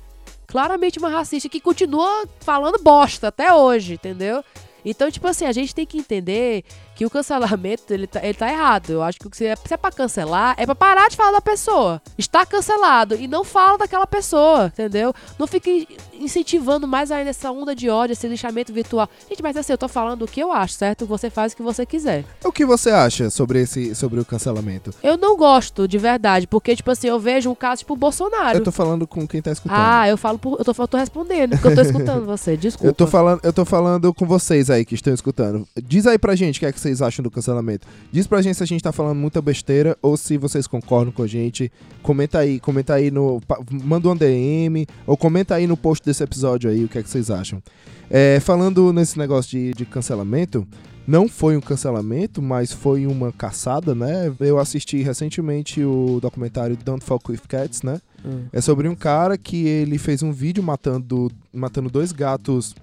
[0.46, 4.44] Claramente uma racista que continua falando bosta até hoje, entendeu?
[4.86, 6.64] Então, tipo assim, a gente tem que entender
[7.00, 8.90] que o cancelamento, ele tá, ele tá errado.
[8.90, 11.40] Eu acho que se é, se é pra cancelar, é pra parar de falar da
[11.40, 12.02] pessoa.
[12.18, 15.14] Está cancelado e não fala daquela pessoa, entendeu?
[15.40, 15.88] Não fique
[16.20, 19.10] incentivando mais ainda essa onda de ódio, esse lixamento virtual.
[19.30, 21.06] Gente, mas assim, eu tô falando o que eu acho, certo?
[21.06, 22.26] Você faz o que você quiser.
[22.44, 24.94] O que você acha sobre esse sobre o cancelamento?
[25.02, 28.58] Eu não gosto, de verdade, porque, tipo assim, eu vejo um caso tipo o Bolsonaro.
[28.58, 29.78] Eu tô falando com quem tá escutando.
[29.80, 30.60] Ah, eu falo por.
[30.60, 32.58] Eu tô, eu tô respondendo, porque eu tô escutando você.
[32.58, 32.90] Desculpa.
[32.90, 35.66] Eu tô, falando, eu tô falando com vocês aí que estão escutando.
[35.82, 37.88] Diz aí pra gente o que é que vocês acham do cancelamento.
[38.12, 41.24] Diz pra gente se a gente tá falando muita besteira ou se vocês concordam com
[41.24, 41.72] a gente.
[42.02, 43.42] Comenta aí, comenta aí no.
[43.72, 47.10] Manda um DM ou comenta aí no post desse episódio aí o que é que
[47.10, 47.62] vocês acham.
[48.10, 50.68] É, falando nesse negócio de, de cancelamento,
[51.10, 54.32] não foi um cancelamento, mas foi uma caçada, né?
[54.40, 58.00] Eu assisti recentemente o documentário Don't Fuck With Cats, né?
[58.24, 58.46] Hum.
[58.54, 62.76] É sobre um cara que ele fez um vídeo matando, matando dois gatos.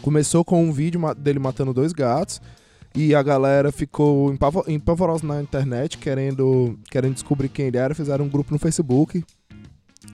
[0.00, 2.40] Começou com um vídeo dele matando dois gatos.
[2.94, 4.34] E a galera ficou
[4.68, 7.94] empavorosa na internet, querendo, querendo descobrir quem ele era.
[7.94, 9.24] Fizeram um grupo no Facebook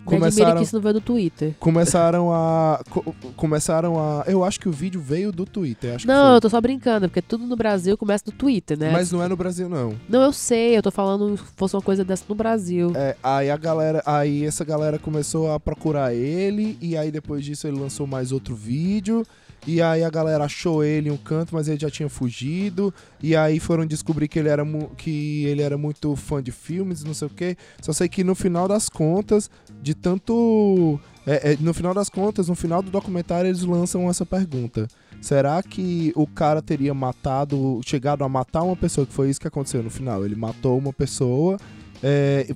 [0.08, 1.54] começaram que isso não veio do Twitter.
[1.58, 6.40] Começaram a co começaram a eu acho que o vídeo veio do Twitter, Não, eu
[6.40, 8.90] tô só brincando, porque tudo no Brasil começa do Twitter, né?
[8.90, 9.94] Mas não é no Brasil não.
[10.08, 12.92] Não, eu sei, eu tô falando fosse uma coisa dessa no Brasil.
[12.94, 17.66] É, aí a galera, aí essa galera começou a procurar ele e aí depois disso
[17.66, 19.24] ele lançou mais outro vídeo.
[19.66, 22.92] E aí a galera achou ele em um canto, mas ele já tinha fugido.
[23.22, 24.64] E aí foram descobrir que ele era,
[24.96, 27.56] que ele era muito fã de filmes, não sei o quê.
[27.80, 29.50] Só sei que no final das contas,
[29.82, 30.98] de tanto.
[31.26, 34.88] É, é, no final das contas, no final do documentário, eles lançam essa pergunta.
[35.20, 39.06] Será que o cara teria matado, chegado a matar uma pessoa?
[39.06, 40.24] Que foi isso que aconteceu no final.
[40.24, 41.58] Ele matou uma pessoa
[42.02, 42.46] é,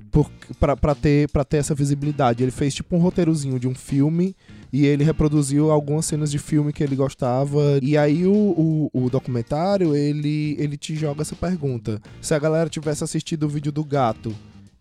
[0.59, 2.43] para ter, ter essa visibilidade.
[2.43, 4.35] Ele fez tipo um roteirozinho de um filme
[4.73, 7.77] e ele reproduziu algumas cenas de filme que ele gostava.
[7.79, 12.01] E aí o, o, o, documentário, ele, ele te joga essa pergunta.
[12.19, 14.35] Se a galera tivesse assistido o vídeo do gato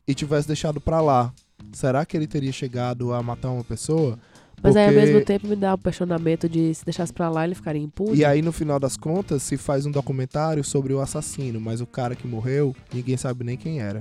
[0.08, 1.30] e tivesse deixado pra lá,
[1.72, 4.18] será que ele teria chegado a matar uma pessoa?
[4.62, 4.78] Mas Porque...
[4.78, 7.82] aí, ao mesmo tempo, me dá o questionamento de se deixasse pra lá, ele ficaria
[7.82, 8.16] impune.
[8.16, 11.86] E aí, no final das contas, se faz um documentário sobre o assassino, mas o
[11.86, 14.00] cara que morreu, ninguém sabe nem quem era.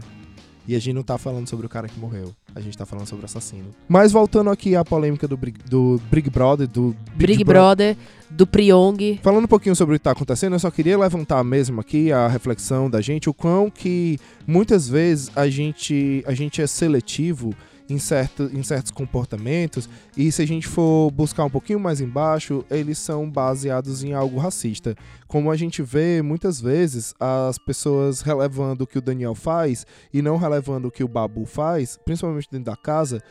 [0.65, 2.33] E a gente não tá falando sobre o cara que morreu.
[2.53, 3.73] A gente tá falando sobre o assassino.
[3.87, 5.37] Mas voltando aqui à polêmica do,
[5.69, 7.95] do Big Brother, do Big, Big Brother,
[8.29, 9.19] do Priong.
[9.23, 12.27] Falando um pouquinho sobre o que tá acontecendo, eu só queria levantar mesmo aqui a
[12.27, 17.55] reflexão da gente, o quão que muitas vezes a gente, a gente é seletivo
[17.89, 22.65] em, certo, em certos comportamentos, e se a gente for buscar um pouquinho mais embaixo,
[22.69, 24.95] eles são baseados em algo racista.
[25.27, 30.21] Como a gente vê muitas vezes as pessoas relevando o que o Daniel faz e
[30.21, 33.21] não relevando o que o Babu faz, principalmente dentro da casa,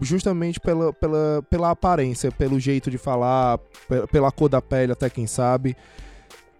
[0.00, 3.58] justamente pela, pela, pela aparência, pelo jeito de falar,
[4.10, 5.76] pela cor da pele, até quem sabe.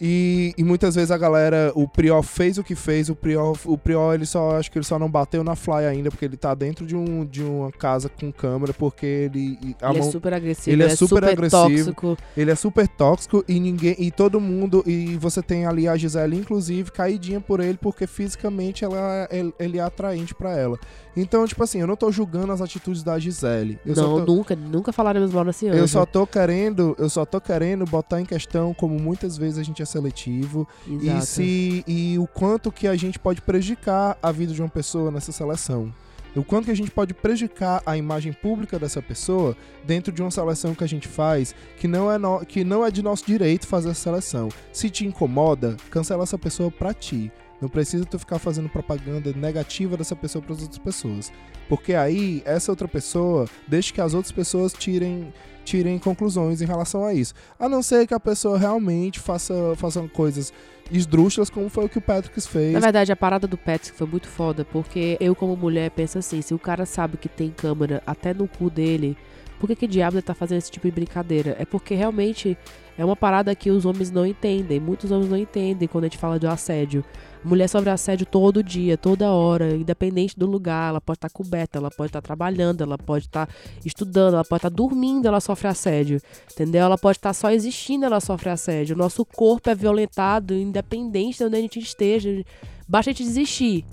[0.00, 3.76] E, e, muitas vezes a galera, o Prior fez o que fez, o Prior, o
[3.76, 6.54] Prior ele só acho que ele só não bateu na fly ainda, porque ele tá
[6.54, 9.58] dentro de, um, de uma casa com câmera, porque ele.
[9.60, 11.92] ele é mão, é super agressivo, ele é, é super, super agressivo.
[11.92, 12.16] Tóxico.
[12.34, 13.94] Ele é super tóxico e ninguém.
[13.98, 14.82] E todo mundo.
[14.86, 19.78] E você tem ali a Gisele, inclusive, caidinha por ele, porque fisicamente ela, ele, ele
[19.78, 20.78] é atraente para ela.
[21.16, 23.78] Então, tipo assim, eu não tô julgando as atitudes da Gisele.
[23.84, 24.34] Eu não, tô...
[24.34, 25.76] nunca, nunca falaremos mal nesse ano.
[25.76, 29.62] Eu só tô querendo, eu só tô querendo botar em questão como muitas vezes a
[29.62, 31.18] gente é seletivo Exato.
[31.18, 35.10] e se e o quanto que a gente pode prejudicar a vida de uma pessoa
[35.10, 35.92] nessa seleção.
[36.36, 40.30] O quanto que a gente pode prejudicar a imagem pública dessa pessoa dentro de uma
[40.30, 43.66] seleção que a gente faz, que não é, no, que não é de nosso direito
[43.66, 44.48] fazer essa seleção.
[44.72, 47.32] Se te incomoda, cancela essa pessoa pra ti.
[47.60, 51.32] Não precisa tu ficar fazendo propaganda negativa dessa pessoa para as outras pessoas.
[51.68, 55.32] Porque aí, essa outra pessoa deixa que as outras pessoas tirem,
[55.64, 57.34] tirem conclusões em relação a isso.
[57.58, 60.52] A não ser que a pessoa realmente faça, faça coisas
[60.90, 62.72] esdrúxulas, como foi o que o Patrick fez.
[62.72, 66.42] Na verdade, a parada do Patrick foi muito foda, porque eu, como mulher, penso assim:
[66.42, 69.16] se o cara sabe que tem câmera até no cu dele,
[69.60, 71.54] por que, que diabo ele tá fazendo esse tipo de brincadeira?
[71.58, 72.56] É porque realmente
[72.96, 74.80] é uma parada que os homens não entendem.
[74.80, 77.04] Muitos homens não entendem quando a gente fala de assédio.
[77.42, 80.90] Mulher sofre assédio todo dia, toda hora, independente do lugar.
[80.90, 83.52] Ela pode estar tá coberta, ela pode estar tá trabalhando, ela pode estar tá
[83.84, 86.20] estudando, ela pode estar tá dormindo, ela sofre assédio.
[86.52, 86.82] Entendeu?
[86.82, 88.94] Ela pode estar tá só existindo, ela sofre assédio.
[88.94, 92.44] O nosso corpo é violentado, independente de onde a gente esteja.
[92.86, 93.84] Basta a gente desistir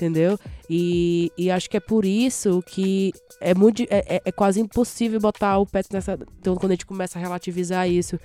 [0.00, 0.38] entendeu?
[0.68, 5.20] E, e acho que é por isso que é muito é, é, é quase impossível
[5.20, 8.18] botar o pet nessa então quando a gente começa a relativizar isso,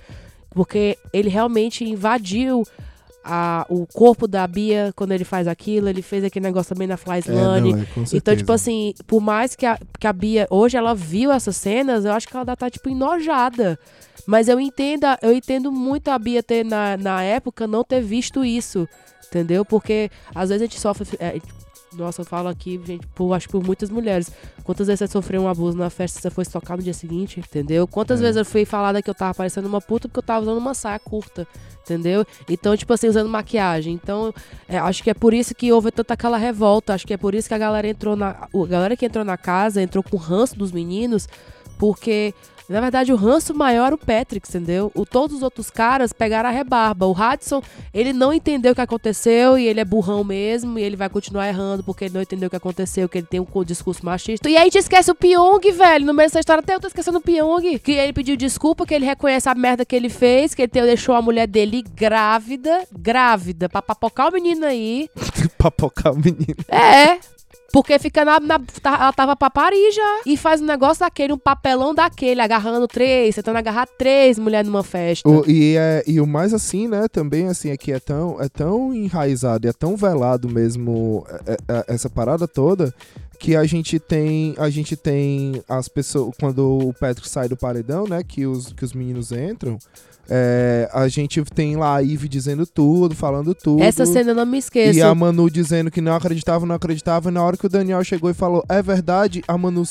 [0.50, 2.64] porque ele realmente invadiu
[3.26, 6.96] a, o corpo da Bia quando ele faz aquilo, ele fez aquele negócio também na
[6.96, 7.74] Fly Slane.
[7.74, 11.32] É, é, então, tipo assim, por mais que a, que a Bia hoje ela viu
[11.32, 13.78] essas cenas, eu acho que ela tá, tipo, enojada.
[14.26, 18.44] Mas eu entendo, eu entendo muito a Bia ter, na, na época, não ter visto
[18.44, 18.88] isso.
[19.28, 19.64] Entendeu?
[19.64, 21.06] Porque às vezes a gente sofre.
[21.18, 21.40] é,
[21.96, 24.30] nossa, eu falo aqui, gente, por, acho que por muitas mulheres.
[24.64, 27.40] Quantas vezes você sofreu um abuso na festa e você foi tocar no dia seguinte,
[27.40, 27.86] entendeu?
[27.86, 28.22] Quantas É.
[28.22, 30.74] vezes eu fui falada que eu tava parecendo uma puta porque eu tava usando uma
[30.74, 31.46] saia curta,
[31.84, 32.24] entendeu?
[32.48, 33.94] Então, tipo assim, usando maquiagem.
[33.94, 34.32] Então,
[34.68, 36.94] é, acho que é por isso que houve tanta aquela revolta.
[36.94, 38.30] Acho que é por isso que a galera entrou na.
[38.30, 41.28] A galera que entrou na casa entrou com ranço dos meninos,
[41.78, 42.34] porque.
[42.68, 44.90] Na verdade, o ranço maior era o Patrick, entendeu?
[44.94, 47.06] O, todos os outros caras pegaram a rebarba.
[47.06, 47.62] O Hudson,
[47.94, 51.48] ele não entendeu o que aconteceu e ele é burrão mesmo e ele vai continuar
[51.48, 54.48] errando porque ele não entendeu o que aconteceu, que ele tem um discurso machista.
[54.48, 56.06] E aí a gente esquece o Pyong, velho.
[56.06, 57.78] No meio dessa história até eu tô esquecendo o Pyong.
[57.78, 61.14] Que ele pediu desculpa, que ele reconhece a merda que ele fez, que ele deixou
[61.14, 65.08] a mulher dele grávida, grávida, pra papocar o menino aí.
[65.56, 66.56] Papocar o menino.
[66.68, 67.18] É.
[67.72, 70.20] Porque fica na, na- tá- Ela tava pra Paris já.
[70.24, 74.82] E faz um negócio daquele, um papelão daquele, agarrando três, tentando agarrar três mulheres numa
[74.82, 75.28] festa.
[75.28, 78.92] O, e, é, e o mais assim, né, também assim, é é tão, é tão
[78.94, 82.92] enraizado e é tão velado mesmo é, é, essa parada toda
[83.38, 88.04] que a gente tem a gente tem as pessoas quando o Patrick sai do paredão,
[88.08, 89.78] né, que os que os meninos entram,
[90.28, 93.82] é, a gente tem lá a Ivy dizendo tudo, falando tudo.
[93.82, 94.98] Essa cena eu não me esqueço.
[94.98, 97.28] E a Manu dizendo que não acreditava, não acreditava.
[97.28, 99.82] E na hora que o Daniel chegou e falou, é verdade, a Manu.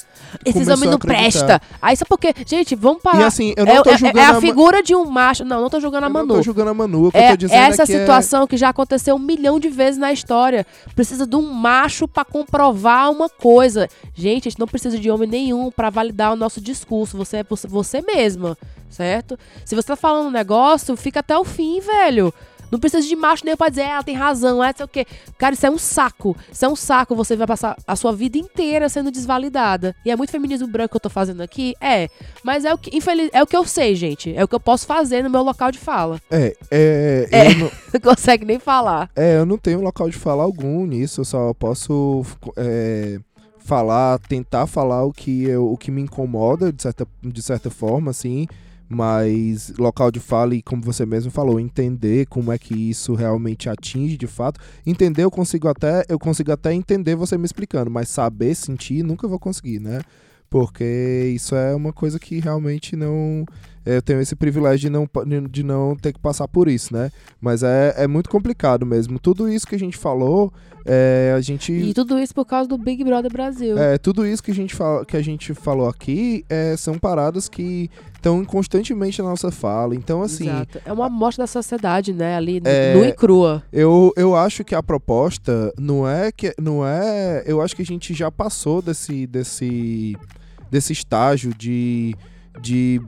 [0.46, 1.60] Esses homens a não prestam.
[1.82, 2.34] Aí só porque.
[2.46, 3.22] Gente, vamos parar.
[3.22, 5.46] E assim, eu não é, tô é- julgando é a Ma- figura de um macho.
[5.46, 6.28] Não, não tô julgando a eu Manu.
[6.28, 7.08] não tô julgando a Manu.
[7.08, 9.20] O que eu É, tô dizendo é essa é é- situação que já aconteceu um
[9.20, 10.66] milhão de vezes na história.
[10.96, 13.88] Precisa de um macho pra comprovar uma coisa.
[14.14, 17.18] Gente, a gente não precisa de homem nenhum pra validar o nosso discurso.
[17.18, 18.58] Você é você mesma,
[18.90, 19.38] certo?
[19.66, 22.34] Se você tá falando um negócio, fica até o fim, velho.
[22.72, 25.06] Não precisa de macho nenhum pra dizer, "É, ela tem razão, é, sei o quê.
[25.38, 26.36] Cara, isso é um saco.
[26.52, 27.16] Isso é um saco.
[27.16, 29.96] Você vai passar a sua vida inteira sendo desvalidada.
[30.04, 31.76] E é muito feminismo branco que eu tô fazendo aqui?
[31.80, 32.10] É.
[32.44, 34.36] Mas é o que, infeliz, é o que eu sei, gente.
[34.36, 36.20] É o que eu posso fazer no meu local de fala.
[36.30, 37.52] É, é, É.
[37.52, 39.12] Eu não, Não consegue nem falar.
[39.16, 42.26] é, eu não tenho local de falar algum nisso, eu só posso
[42.58, 43.20] é,
[43.60, 48.10] falar, tentar falar o que, eu, o que me incomoda, de certa, de certa forma,
[48.12, 48.48] assim,
[48.88, 53.70] mas local de fala e, como você mesmo falou, entender como é que isso realmente
[53.70, 54.60] atinge de fato.
[54.86, 59.28] Entender, eu consigo até, eu consigo até entender você me explicando, mas saber, sentir, nunca
[59.28, 60.02] vou conseguir, né?
[60.50, 63.46] Porque isso é uma coisa que realmente não.
[63.86, 65.08] Eu tenho esse privilégio de não,
[65.50, 67.12] de não ter que passar por isso, né?
[67.40, 69.20] Mas é, é muito complicado mesmo.
[69.20, 70.52] Tudo isso que a gente falou,
[70.86, 71.74] é, a gente.
[71.74, 73.78] E tudo isso por causa do Big Brother Brasil.
[73.78, 77.50] É, tudo isso que a gente, fala, que a gente falou aqui é, são paradas
[77.50, 77.90] que
[78.26, 79.94] estão constantemente na nossa fala.
[79.94, 80.82] Então, assim, Exato.
[80.84, 82.36] É uma amostra da sociedade, né?
[82.36, 83.64] Ali, É, nua e crua.
[83.72, 87.86] Eu, eu acho que a proposta não é que não é, eu acho que a
[87.86, 90.18] gente já passou desse desse
[90.72, 92.16] desse estágio de
[92.60, 93.00] de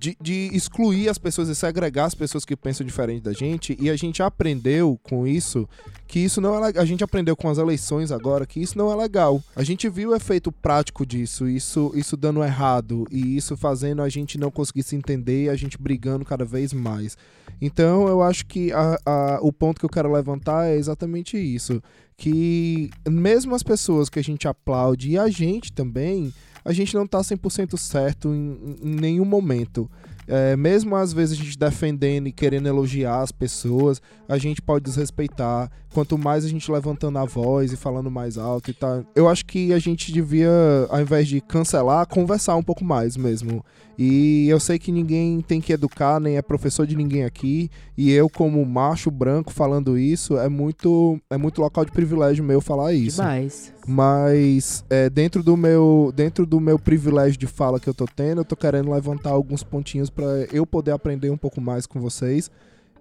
[0.00, 3.90] de, de excluir as pessoas e segregar as pessoas que pensam diferente da gente e
[3.90, 5.68] a gente aprendeu com isso
[6.08, 6.82] que isso não é legal.
[6.82, 9.42] A gente aprendeu com as eleições agora que isso não é legal.
[9.54, 14.08] A gente viu o efeito prático disso, isso isso dando errado e isso fazendo a
[14.08, 17.16] gente não conseguir se entender e a gente brigando cada vez mais.
[17.60, 21.82] Então eu acho que a- a- o ponto que eu quero levantar é exatamente isso.
[22.16, 26.32] Que mesmo as pessoas que a gente aplaude e a gente também,
[26.64, 29.90] a gente não tá 100% certo em, em nenhum momento.
[30.32, 34.84] É, mesmo às vezes a gente defendendo e querendo elogiar as pessoas, a gente pode
[34.84, 35.68] desrespeitar.
[35.92, 39.04] Quanto mais a gente levantando a voz e falando mais alto e tal.
[39.12, 40.48] Eu acho que a gente devia,
[40.88, 43.64] ao invés de cancelar, conversar um pouco mais mesmo.
[43.98, 47.68] E eu sei que ninguém tem que educar, nem é professor de ninguém aqui.
[47.98, 52.60] E eu, como macho branco, falando isso, é muito, é muito local de privilégio meu
[52.60, 53.20] falar isso.
[53.20, 53.74] Demais.
[53.86, 58.40] Mas é, dentro do meu dentro do meu privilégio de fala que eu tô tendo,
[58.40, 62.50] eu tô querendo levantar alguns pontinhos pra eu poder aprender um pouco mais com vocês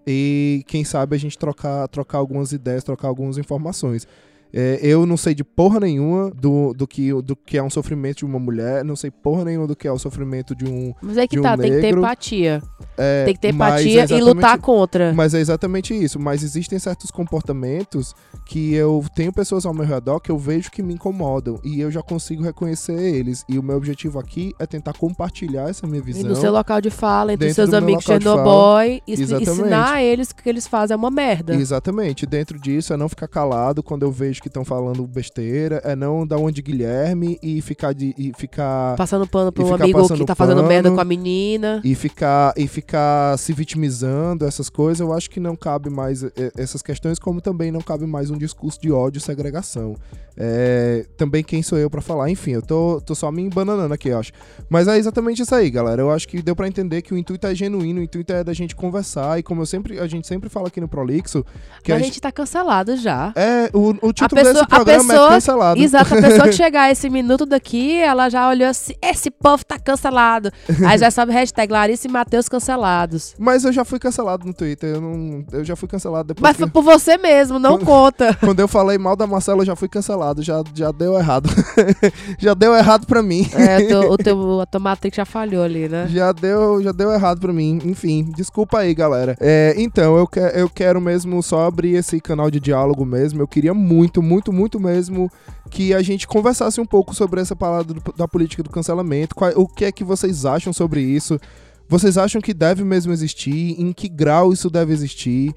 [0.08, 4.08] e quem sabe a gente trocar trocar algumas ideias, trocar algumas informações.
[4.54, 8.20] É, eu não sei de porra nenhuma do, do, que, do que é um sofrimento
[8.20, 10.94] de uma mulher, não sei porra nenhuma do que é o sofrimento de um.
[11.02, 12.00] Mas é que um tá, tem que ter negro.
[12.00, 12.62] empatia.
[12.98, 15.14] é, tem que ter empatia é e lutar contra.
[15.14, 16.20] Mas é exatamente isso.
[16.20, 20.82] Mas existem certos comportamentos que eu tenho pessoas ao meu redor que eu vejo que
[20.82, 23.46] me incomodam e eu já consigo reconhecer eles.
[23.48, 26.30] E o meu objetivo aqui é tentar compartilhar essa minha E visão.
[26.30, 30.44] no seu local de fala, entre seus amigos Chernobyl, e ensinar a eles que o
[30.44, 31.54] que eles fazem é uma merda.
[31.54, 32.26] Exatamente.
[32.26, 36.26] Dentro disso é não ficar calado quando eu vejo que estão falando besteira, é não
[36.26, 40.08] dar uma de Guilherme e ficar de e ficar Passando pano pro E ficar amigo
[40.16, 41.82] que tá fazendo merda com a menina.
[41.84, 46.32] e ficar e ficar se vitimizando, essas coisas, eu acho que não cabe mais eh,
[46.58, 49.96] essas questões, como também não cabe mais um discurso de ódio e segregação.
[50.42, 54.08] É, também quem sou eu pra falar, enfim, eu tô, tô só me embananando aqui,
[54.08, 54.32] eu acho.
[54.70, 56.02] Mas é exatamente isso aí, galera.
[56.02, 58.54] Eu acho que deu pra entender que o intuito é genuíno, o intuito é da
[58.54, 61.46] gente conversar e como eu sempre a gente sempre fala aqui no Prolixo,
[61.84, 63.34] que a a gente tá cancelado já.
[63.36, 65.82] é, o, o título pessoa- desse a programa pessoa- é cancelado.
[65.82, 69.64] Exato, a pessoa que chegar a esse minuto daqui, ela já olhou assim, esse povo
[69.66, 70.52] tá cancelado.
[70.88, 73.36] Aí já sabe hashtag Larissa e Matheus cancelados.
[73.38, 74.96] Mas eu já fui cancelado no Twitter.
[74.96, 76.42] Eu, não, eu já fui cancelado depois.
[76.44, 78.34] Mas que- foi por você mesmo, não conta.
[78.40, 80.42] quando eu falei mal da Marcela, eu já fui cancelado.
[80.42, 81.50] Já, já deu errado.
[82.38, 83.48] já deu errado pra mim.
[83.54, 86.08] É, o teu, o teu, a tua matrix já falhou ali, né?
[86.10, 87.80] Já deu, já deu errado pra mim.
[87.86, 89.36] Enfim, desculpa aí, galera.
[89.40, 93.42] É, então, eu, que, eu quero mesmo só abrir esse canal de diálogo mesmo.
[93.42, 95.32] Eu queria muito, muito, muito mesmo
[95.70, 99.36] que a gente conversasse um pouco sobre essa parada do- da política do cancelamento.
[99.36, 101.40] Qual- o que é que vocês acham sobre isso?
[101.88, 103.76] Vocês acham que deve mesmo existir?
[103.82, 105.54] Em que grau isso deve existir?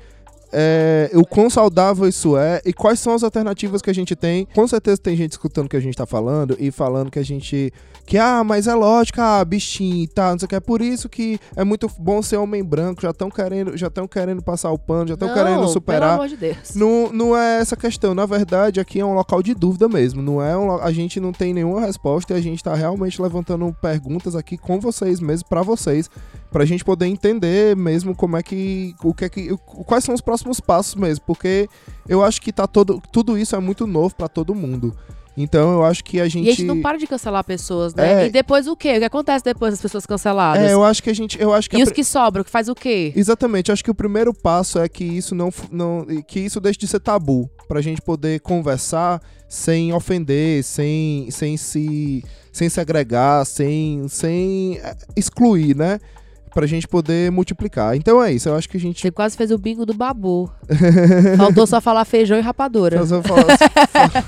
[0.55, 4.47] É, o quão saudável isso é e quais são as alternativas que a gente tem.
[4.55, 7.25] Com certeza tem gente escutando o que a gente tá falando e falando que a
[7.25, 7.73] gente.
[8.05, 10.55] Que, ah, mas é lógico, ah, bichinho e tal, não sei o que.
[10.57, 13.01] É por isso que é muito bom ser homem branco.
[13.01, 16.15] Já estão querendo, já estão querendo passar o pano, já estão querendo Pelo superar.
[16.15, 16.75] amor de Deus.
[16.75, 18.15] Não, não é essa questão.
[18.15, 20.21] Na verdade, aqui é um local de dúvida mesmo.
[20.21, 23.73] Não é um a gente não tem nenhuma resposta e a gente tá realmente levantando
[23.81, 26.11] perguntas aqui com vocês mesmo, pra vocês,
[26.51, 30.21] pra gente poder entender mesmo como é que o que é que quais são os
[30.21, 31.69] próximos passos mesmo, porque
[32.09, 34.95] eu acho que tá todo tudo isso é muito novo pra todo mundo.
[35.37, 38.25] Então eu acho que a gente E a gente não para de cancelar pessoas, né?
[38.25, 38.27] É.
[38.27, 38.97] E depois o quê?
[38.97, 40.63] O que acontece depois das pessoas canceladas?
[40.63, 42.51] É, eu acho que a gente eu acho que E a os que sobram, que
[42.51, 43.13] faz o quê?
[43.17, 46.87] Exatamente, acho que o primeiro passo é que isso não, não que isso deixe de
[46.87, 54.79] ser tabu, pra gente poder conversar sem ofender, sem, sem se sem segregar, sem sem
[54.83, 55.99] eh, excluir, né?
[56.53, 57.97] Pra gente poder multiplicar.
[57.97, 60.51] Então é isso, eu acho que a gente Você quase fez o bingo do babu.
[61.39, 62.99] Faltou só falar feijão e rapadura.
[62.99, 64.27] Eu falo assim,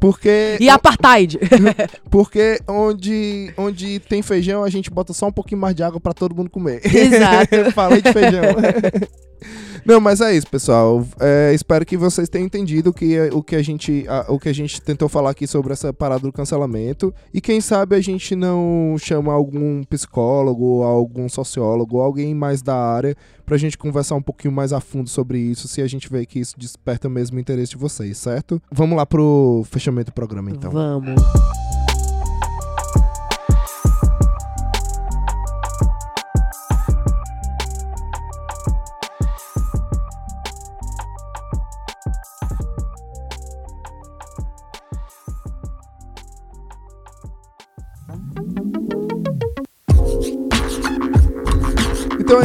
[0.00, 1.38] Porque E apartheid.
[2.10, 6.12] porque onde onde tem feijão, a gente bota só um pouquinho mais de água pra
[6.12, 6.80] todo mundo comer.
[6.84, 7.70] Exato.
[7.74, 8.42] Falei de feijão.
[9.84, 11.04] Não, mas é isso, pessoal.
[11.18, 14.52] É, espero que vocês tenham entendido que, o, que a gente, a- o que a
[14.54, 17.12] gente tentou falar aqui sobre essa parada do cancelamento.
[17.34, 23.16] E quem sabe a gente não chama algum psicólogo, algum sociólogo, alguém mais da área,
[23.44, 26.38] pra gente conversar um pouquinho mais a fundo sobre isso, se a gente vê que
[26.38, 28.60] isso desperta mesmo o interesse de vocês, certo?
[28.70, 30.70] Vamos lá pro fechamento do programa, então.
[30.70, 31.22] Vamos.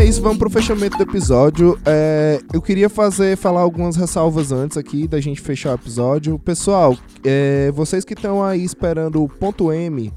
[0.07, 1.77] Isso, vamos pro fechamento do episódio.
[1.85, 6.39] É, eu queria fazer, falar algumas ressalvas antes aqui da gente fechar o episódio.
[6.39, 6.95] Pessoal,
[7.25, 10.13] é, vocês que estão aí esperando o ponto M,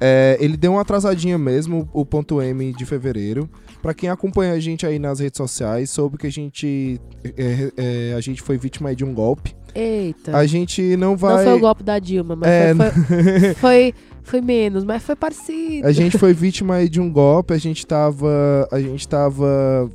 [0.00, 3.50] é, ele deu uma atrasadinha mesmo, o ponto M de fevereiro.
[3.82, 8.14] Pra quem acompanha a gente aí nas redes sociais, soube que a gente, é, é,
[8.16, 9.56] a gente foi vítima de um golpe.
[9.74, 10.36] Eita.
[10.36, 11.36] A gente não vai.
[11.36, 13.94] Não foi o golpe da Dilma, mas É, foi, foi, foi,
[14.26, 15.86] foi menos, mas foi parecido.
[15.86, 18.68] A gente foi vítima de um golpe, a gente tava.
[18.70, 19.90] A gente tava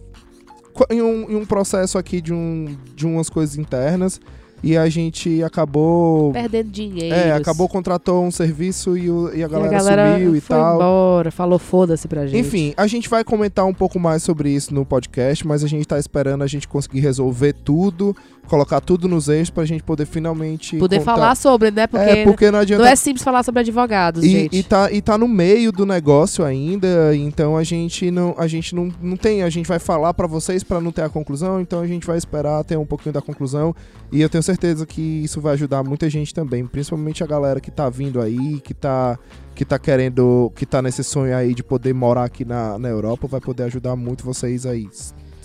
[0.90, 4.20] em um, em um processo aqui de, um, de umas coisas internas
[4.64, 6.32] e a gente acabou.
[6.32, 7.14] Perdendo dinheiro.
[7.16, 10.42] É, acabou, contratou um serviço e, o- e a E galera, a galera sumiu e
[10.42, 10.76] tal.
[10.76, 12.40] embora, falou foda-se pra gente.
[12.40, 15.86] Enfim, a gente vai comentar um pouco mais sobre isso no podcast, mas a gente
[15.88, 18.16] tá esperando a gente conseguir resolver tudo,
[18.48, 20.78] colocar tudo nos eixos pra gente poder finalmente.
[20.78, 21.88] Poder contar- falar sobre, né?
[21.88, 24.58] Porque, é, porque não adianta não é simples falar sobre advogados, E, gente.
[24.58, 28.76] e, tá, e tá no meio do negócio ainda, então a gente não, a gente
[28.76, 31.80] não, não tem, a gente vai falar pra vocês pra não ter a conclusão, então
[31.80, 33.74] a gente vai esperar ter um pouquinho da conclusão
[34.12, 37.72] e eu tenho certeza que isso vai ajudar muita gente também, principalmente a galera que
[37.72, 39.18] tá vindo aí, que tá
[39.54, 43.28] que tá querendo, que tá nesse sonho aí de poder morar aqui na, na Europa,
[43.28, 44.88] vai poder ajudar muito vocês aí.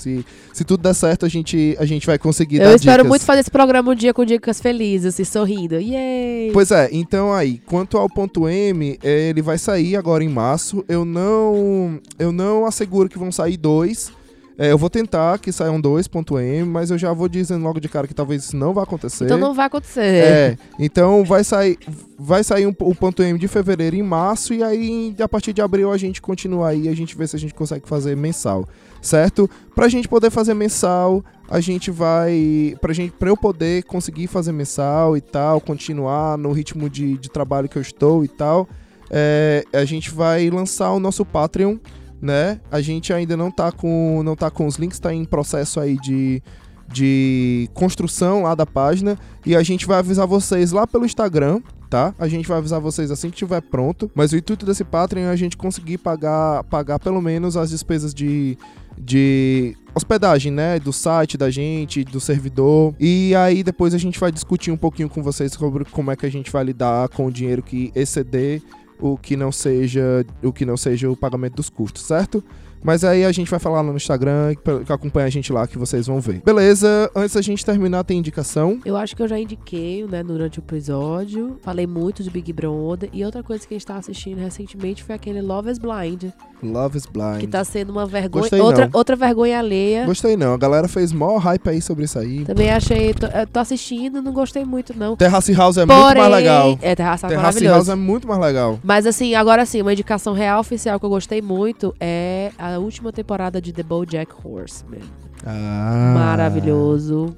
[0.06, 3.08] Se, se tudo der certo, a gente, a gente vai conseguir dar Eu espero dicas.
[3.08, 5.74] muito fazer esse programa um dia com dicas felizes e sorrindo.
[5.80, 6.50] Yay!
[6.52, 10.84] Pois é, então aí, quanto ao ponto M, eh, ele vai sair agora em março.
[10.88, 14.12] Eu não, eu não asseguro que vão sair dois.
[14.58, 17.78] Eh, eu vou tentar que saiam dois ponto M, mas eu já vou dizendo logo
[17.78, 19.24] de cara que talvez isso não vá acontecer.
[19.24, 20.00] então não vai acontecer.
[20.00, 21.78] É, então vai sair,
[22.18, 25.60] vai sair um, o ponto M de fevereiro em março e aí a partir de
[25.60, 28.66] abril a gente continua aí, a gente vê se a gente consegue fazer mensal.
[29.02, 29.48] certo?
[29.74, 32.74] Pra gente poder fazer mensal, a gente vai.
[32.80, 37.30] Pra, gente, pra eu poder conseguir fazer mensal e tal, continuar no ritmo de, de
[37.30, 38.68] trabalho que eu estou e tal,
[39.10, 41.76] é, a gente vai lançar o nosso Patreon,
[42.20, 42.60] né?
[42.70, 45.96] A gente ainda não tá com, não tá com os links, tá em processo aí
[45.98, 46.42] de,
[46.88, 49.18] de construção lá da página.
[49.44, 51.60] E a gente vai avisar vocês lá pelo Instagram,
[51.90, 52.14] tá?
[52.18, 54.10] A gente vai avisar vocês assim que estiver pronto.
[54.14, 58.14] Mas o intuito desse Patreon é a gente conseguir pagar, pagar pelo menos as despesas
[58.14, 58.56] de,
[58.98, 60.78] de hospedagem, né?
[60.78, 62.94] Do site da gente, do servidor.
[62.98, 66.26] E aí depois a gente vai discutir um pouquinho com vocês sobre como é que
[66.26, 68.62] a gente vai lidar com o dinheiro que exceder
[69.00, 72.42] o que não seja o que não seja o pagamento dos custos, certo?
[72.86, 74.54] Mas aí a gente vai falar lá no Instagram,
[74.86, 76.40] que acompanha a gente lá, que vocês vão ver.
[76.44, 78.78] Beleza, antes da gente terminar, tem indicação?
[78.84, 81.58] Eu acho que eu já indiquei, né, durante o episódio.
[81.62, 83.10] Falei muito de Big Brother.
[83.12, 86.26] E outra coisa que a gente tá assistindo recentemente foi aquele Love is Blind.
[86.62, 87.40] Love is Blind.
[87.40, 88.42] Que tá sendo uma vergonha.
[88.42, 88.90] Gostei outra, não.
[88.96, 90.06] outra vergonha alheia.
[90.06, 92.44] Gostei não, a galera fez mó hype aí sobre isso aí.
[92.44, 93.12] Também achei.
[93.12, 95.16] Tô, tô assistindo, não gostei muito, não.
[95.16, 96.78] Terrace House é Porém, muito mais legal.
[96.80, 97.74] É, Terrace House é Terrace maravilhoso.
[97.74, 98.78] House é muito mais legal.
[98.84, 103.12] Mas assim, agora sim, uma indicação real oficial que eu gostei muito é a última
[103.12, 105.00] temporada de The BoJack Horseman.
[105.44, 106.12] Ah.
[106.14, 107.36] Maravilhoso.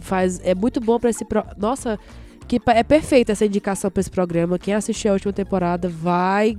[0.00, 1.44] Faz, é muito bom pra esse pro...
[1.56, 1.98] Nossa,
[2.46, 4.58] que é perfeita essa indicação pra esse programa.
[4.58, 6.56] Quem assistiu a última temporada vai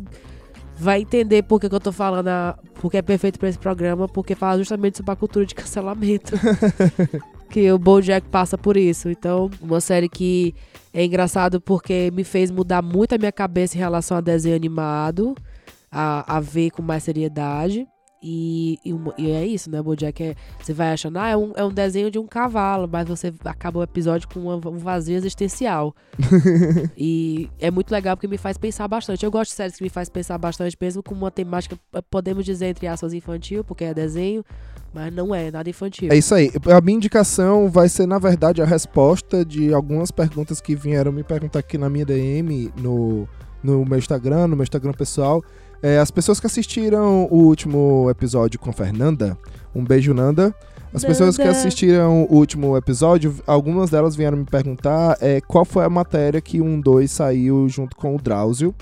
[0.80, 2.58] vai entender por que, que eu tô falando, a...
[2.76, 6.34] porque é perfeito pra esse programa, porque fala justamente sobre a cultura de cancelamento.
[7.50, 9.10] que o BoJack passa por isso.
[9.10, 10.56] Então, uma série que
[10.94, 15.36] é engraçado porque me fez mudar muito a minha cabeça em relação a desenho animado,
[15.92, 17.86] a, a ver com mais seriedade.
[18.22, 19.82] E, e, e é isso, né?
[19.82, 20.36] Bojack é.
[20.62, 23.80] Você vai achando, ah, é um, é um desenho de um cavalo, mas você acaba
[23.80, 25.96] o episódio com uma- um vazio existencial.
[26.98, 29.24] e é muito legal porque me faz pensar bastante.
[29.24, 32.46] Eu gosto de séries que me faz pensar bastante, mesmo com uma temática, eh, podemos
[32.46, 34.44] dizer, entre aspas, infantil, porque é desenho,
[34.94, 36.10] mas não é nada infantil.
[36.12, 36.52] É isso aí.
[36.76, 41.24] A minha indicação vai ser, na verdade, a resposta de algumas perguntas que vieram me
[41.24, 43.28] perguntar aqui na minha DM, no,
[43.64, 45.42] no meu Instagram, no meu Instagram pessoal.
[45.82, 49.38] É, as pessoas que assistiram o último episódio com Fernanda,
[49.74, 50.54] um beijo, Nanda.
[50.94, 55.86] As pessoas que assistiram o último episódio, algumas delas vieram me perguntar é, qual foi
[55.86, 58.74] a matéria que um 2 saiu junto com o Drauzio.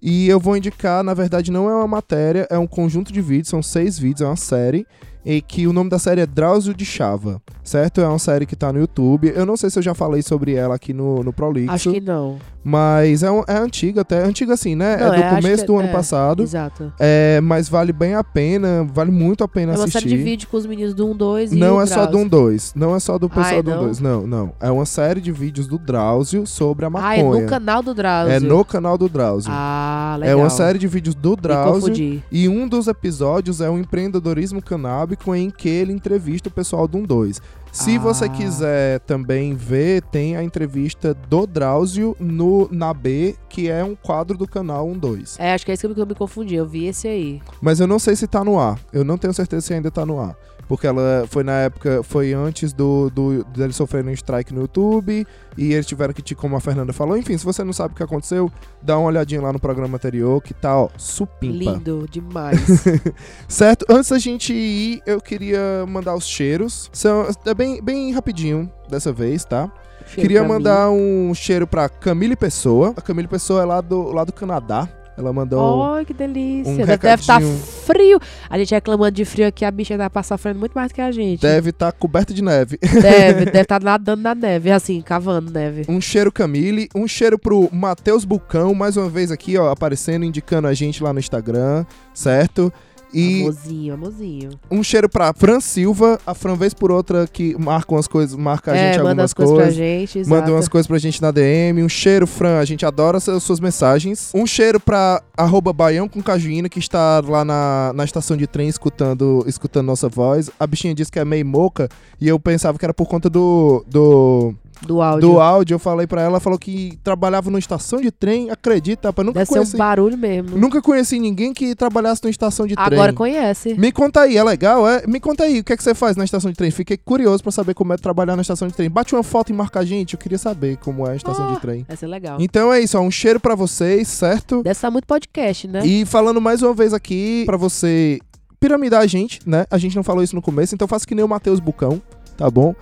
[0.00, 3.48] E eu vou indicar, na verdade, não é uma matéria, é um conjunto de vídeos,
[3.48, 4.86] são seis vídeos, é uma série.
[5.24, 8.00] E que o nome da série é Drauzio de Chava, certo?
[8.00, 9.32] É uma série que tá no YouTube.
[9.34, 12.00] Eu não sei se eu já falei sobre ela aqui no, no Prolixo, Acho que
[12.00, 12.38] não.
[12.68, 14.22] Mas é, um- é antiga até.
[14.22, 14.96] Antiga assim, né?
[14.98, 16.42] Não, é é, do começo do ano é, passado.
[16.42, 16.92] Exato.
[16.98, 20.00] É, mas vale bem a pena, vale muito a pena É uma assistir.
[20.00, 22.26] série de vídeo com os meninos do 1, 2 e Não é só do Drauzio.
[22.26, 22.72] 1 2.
[22.76, 23.84] Não é só do pessoal Ai, do 1 não?
[23.84, 24.00] 2.
[24.00, 24.52] Não, não.
[24.60, 27.42] É uma série de vídeos do Drauzio sobre a Ah, é maconha.
[27.42, 28.32] no canal do Drauzio.
[28.34, 29.50] É no canal do Drauzio.
[29.52, 30.38] Ah, é legal.
[30.40, 32.22] uma série de vídeos do Drauzio.
[32.30, 36.98] E um dos episódios é o empreendedorismo canábico em que ele entrevista o pessoal do
[37.06, 37.40] 12.
[37.72, 38.00] Se Ah.
[38.00, 43.94] você quiser também ver, tem a entrevista do Drauzio no na B, que é um
[43.94, 45.36] quadro do canal 12.
[45.38, 46.54] É, acho que é isso que eu me confundi.
[46.54, 47.40] Eu vi esse aí.
[47.60, 48.78] Mas eu não sei se tá no ar.
[48.92, 50.36] Eu não tenho certeza se ainda tá no ar.
[50.68, 55.26] Porque ela foi na época, foi antes do, do dele sofrerem um strike no YouTube.
[55.56, 57.16] E eles tiveram que, te- como a Fernanda falou.
[57.16, 58.50] Enfim, se você não sabe o que aconteceu,
[58.82, 61.72] dá uma olhadinha lá no programa anterior, que tá, ó, supimpa.
[61.72, 62.60] Lindo demais.
[63.48, 63.86] Certo?
[63.88, 66.90] Antes da gente ir, eu queria mandar os cheiros.
[66.92, 69.70] São, é bem, bem rapidinho dessa vez, tá?
[70.06, 72.94] Cheiro queria mandar um cheiro pra Camille Pessoa.
[72.96, 74.88] A Camille Pessoa é lá do, lá do Canadá.
[75.18, 75.82] Ela mandou.
[75.82, 76.72] Ai, que delícia.
[76.72, 77.58] um deve estar recadinho.
[77.58, 78.20] frio.
[78.48, 81.10] A gente reclamando de frio aqui, a bicha ainda tá sofrendo muito mais que a
[81.10, 81.40] gente.
[81.40, 82.78] Deve estar coberta de neve.
[82.80, 85.84] Deve, deve estar nadando na neve, assim, cavando neve.
[85.88, 90.68] Um cheiro Camille, um cheiro pro Matheus Bucão, mais uma vez aqui, ó, aparecendo, indicando
[90.68, 92.72] a gente lá no Instagram, certo?
[93.12, 94.50] E Amorzinho, amorzinho.
[94.70, 98.72] um cheiro pra Fran Silva, a Fran vez por outra que marca umas coisas, marca
[98.72, 99.74] a é, gente manda algumas as coisas coisas.
[99.74, 100.18] pra gente.
[100.20, 100.52] Manda exato.
[100.52, 101.82] umas coisas pra gente na DM.
[101.82, 102.58] Um cheiro, Fran.
[102.58, 104.30] A gente adora as suas mensagens.
[104.34, 108.68] Um cheiro pra arroba Baião com Cajuína, que está lá na, na estação de trem
[108.68, 110.50] escutando, escutando nossa voz.
[110.58, 111.88] A bichinha disse que é meio moca
[112.20, 113.84] e eu pensava que era por conta do.
[113.88, 114.54] do
[114.86, 115.28] Do áudio.
[115.28, 119.08] do áudio, eu falei pra ela, ela falou que trabalhava numa estação de trem, acredita,
[119.08, 120.56] rapaz, nunca Deve ser conheci, um barulho mesmo.
[120.56, 122.86] nunca conheci ninguém que trabalhasse numa estação de trem.
[122.86, 123.74] Agora conhece.
[123.74, 125.06] Me conta aí, é legal, é?
[125.06, 126.70] Me conta aí, o que é que você faz na estação de trem?
[126.70, 128.88] Fiquei curioso pra saber como é trabalhar na estação de trem.
[128.88, 131.52] Bate uma foto e marca a gente, eu queria saber como é a estação Ah.
[131.54, 131.84] de trem.
[131.86, 132.36] Vai ser legal.
[132.40, 134.62] Então é isso, ó, um cheiro pra vocês, certo?
[134.62, 135.84] Deve estar muito podcast, né?
[135.84, 138.18] E falando mais uma vez aqui pra você
[138.60, 139.66] piramidar a gente, né?
[139.70, 142.00] A gente não falou isso no começo, então faça que nem o Matheus Bucão.
[142.36, 142.72] tá bom?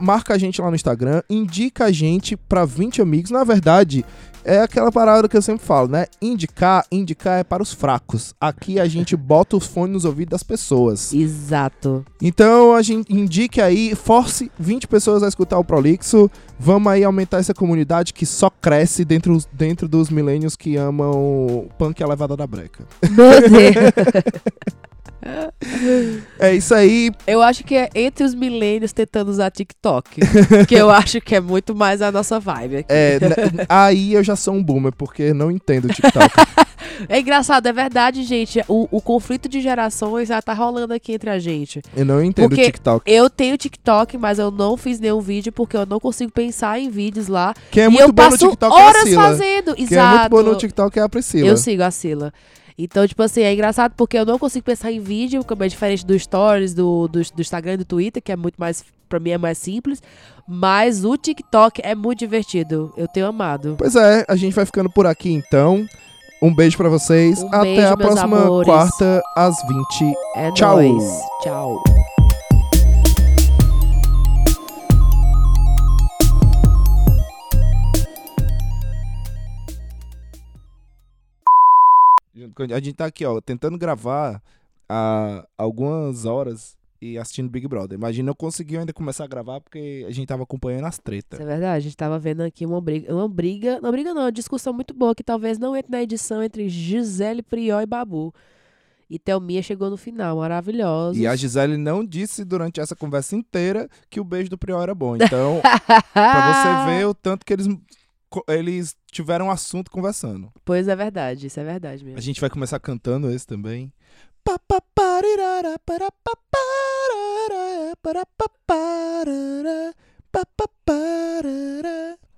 [0.00, 3.30] Marca a gente lá no Instagram, indica a gente pra 20 amigos.
[3.30, 4.04] Na verdade,
[4.44, 6.06] é aquela parada que eu sempre falo, né?
[6.20, 8.34] Indicar, indicar é para os fracos.
[8.40, 11.12] Aqui a gente bota os fones nos ouvidos das pessoas.
[11.12, 12.04] Exato.
[12.20, 16.30] Então a gente indique aí, force 20 pessoas a escutar o Prolixo.
[16.58, 22.00] Vamos aí aumentar essa comunidade que só cresce dentro, dentro dos milênios que amam punk
[22.00, 22.84] e a levada da breca.
[23.10, 24.80] Meu Deus.
[26.38, 27.10] É isso aí.
[27.26, 30.20] Eu acho que é entre os milênios tentando usar TikTok.
[30.66, 32.86] que eu acho que é muito mais a nossa vibe aqui.
[32.88, 36.30] É, né, aí eu já sou um boomer, porque não entendo o TikTok.
[37.08, 38.62] É engraçado, é verdade, gente.
[38.68, 41.80] O, o conflito de gerações já tá rolando aqui entre a gente.
[41.96, 43.10] Eu não entendo Porque o TikTok.
[43.10, 46.90] Eu tenho TikTok, mas eu não fiz nenhum vídeo porque eu não consigo pensar em
[46.90, 47.54] vídeos lá.
[47.70, 49.22] Quem é e muito eu bom no passo TikTok é a horas Sila.
[49.22, 49.74] fazendo.
[49.74, 50.16] Quem Exato.
[50.16, 51.48] é muito bom no TikTok é a Priscila.
[51.48, 52.32] Eu sigo a Sila.
[52.78, 56.04] Então, tipo assim, é engraçado porque eu não consigo pensar em vídeo, como é diferente
[56.04, 59.30] do Stories, do, do, do Instagram e do Twitter, que é muito mais, pra mim
[59.30, 60.02] é mais simples.
[60.48, 62.92] Mas o TikTok é muito divertido.
[62.96, 63.76] Eu tenho amado.
[63.78, 65.86] Pois é, a gente vai ficando por aqui então.
[66.42, 67.42] Um beijo pra vocês.
[67.42, 68.66] Um Até beijo, a próxima amores.
[68.66, 70.14] quarta, às 20.
[70.36, 70.76] É Tchau.
[70.76, 71.04] nóis.
[71.42, 71.99] Tchau.
[82.34, 84.42] A gente tá aqui, ó, tentando gravar
[84.88, 87.96] há algumas horas e assistindo Big Brother.
[87.96, 91.40] Imagina eu consegui ainda começar a gravar porque a gente tava acompanhando as tretas.
[91.40, 91.76] Isso é verdade.
[91.76, 93.14] A gente tava vendo aqui uma briga.
[93.14, 93.80] Uma briga.
[93.80, 97.42] Não, briga não, uma discussão muito boa que talvez não entre na edição entre Gisele
[97.42, 98.34] Prió e Babu.
[99.08, 101.18] E Thelminha chegou no final, maravilhosa.
[101.18, 104.94] E a Gisele não disse durante essa conversa inteira que o beijo do Prior era
[104.94, 105.16] bom.
[105.16, 105.60] Então,
[106.12, 107.66] pra você ver o tanto que eles,
[108.48, 110.52] eles tiveram assunto conversando.
[110.64, 112.20] Pois é verdade, isso é verdade A mesmo.
[112.20, 113.92] gente vai começar cantando esse também.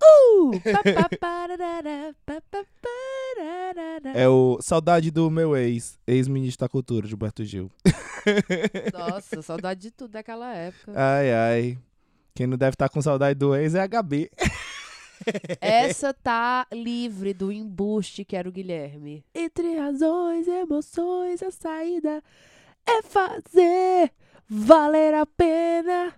[0.03, 0.51] Uh!
[4.15, 7.71] É o Saudade do meu ex, ex-ministro da cultura, Gilberto Gil.
[8.93, 10.93] Nossa, saudade de tudo daquela época.
[10.95, 11.79] Ai, ai.
[12.35, 14.31] Quem não deve estar com saudade do ex é a Gabi.
[15.61, 19.25] Essa tá livre do embuste que era o Guilherme.
[19.35, 22.23] Entre razões e emoções, a saída
[22.87, 24.11] é fazer
[24.49, 26.15] valer a pena.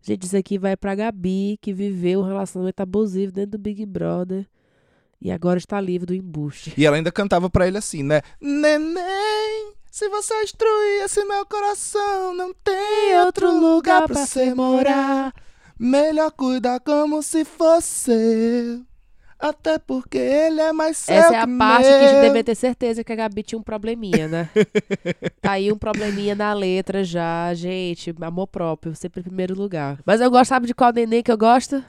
[0.00, 4.46] Gente, isso aqui vai pra Gabi, que viveu um relacionamento abusivo dentro do Big Brother.
[5.20, 6.72] E agora está livre do embuste.
[6.76, 8.22] E ela ainda cantava pra ele assim, né?
[8.40, 15.34] Neném, se você destruir esse meu coração, não tem outro lugar pra você morar.
[15.78, 18.82] Melhor cuidar como se fosse.
[19.38, 22.22] Até porque ele é mais seu Essa é a parte que a gente meu.
[22.22, 24.50] devia ter certeza que a Gabi tinha um probleminha, né?
[25.40, 28.12] tá aí um probleminha na letra já, gente.
[28.20, 30.00] Amor próprio, sempre em primeiro lugar.
[30.04, 31.84] Mas eu gosto, sabe de qual neném que eu gosto?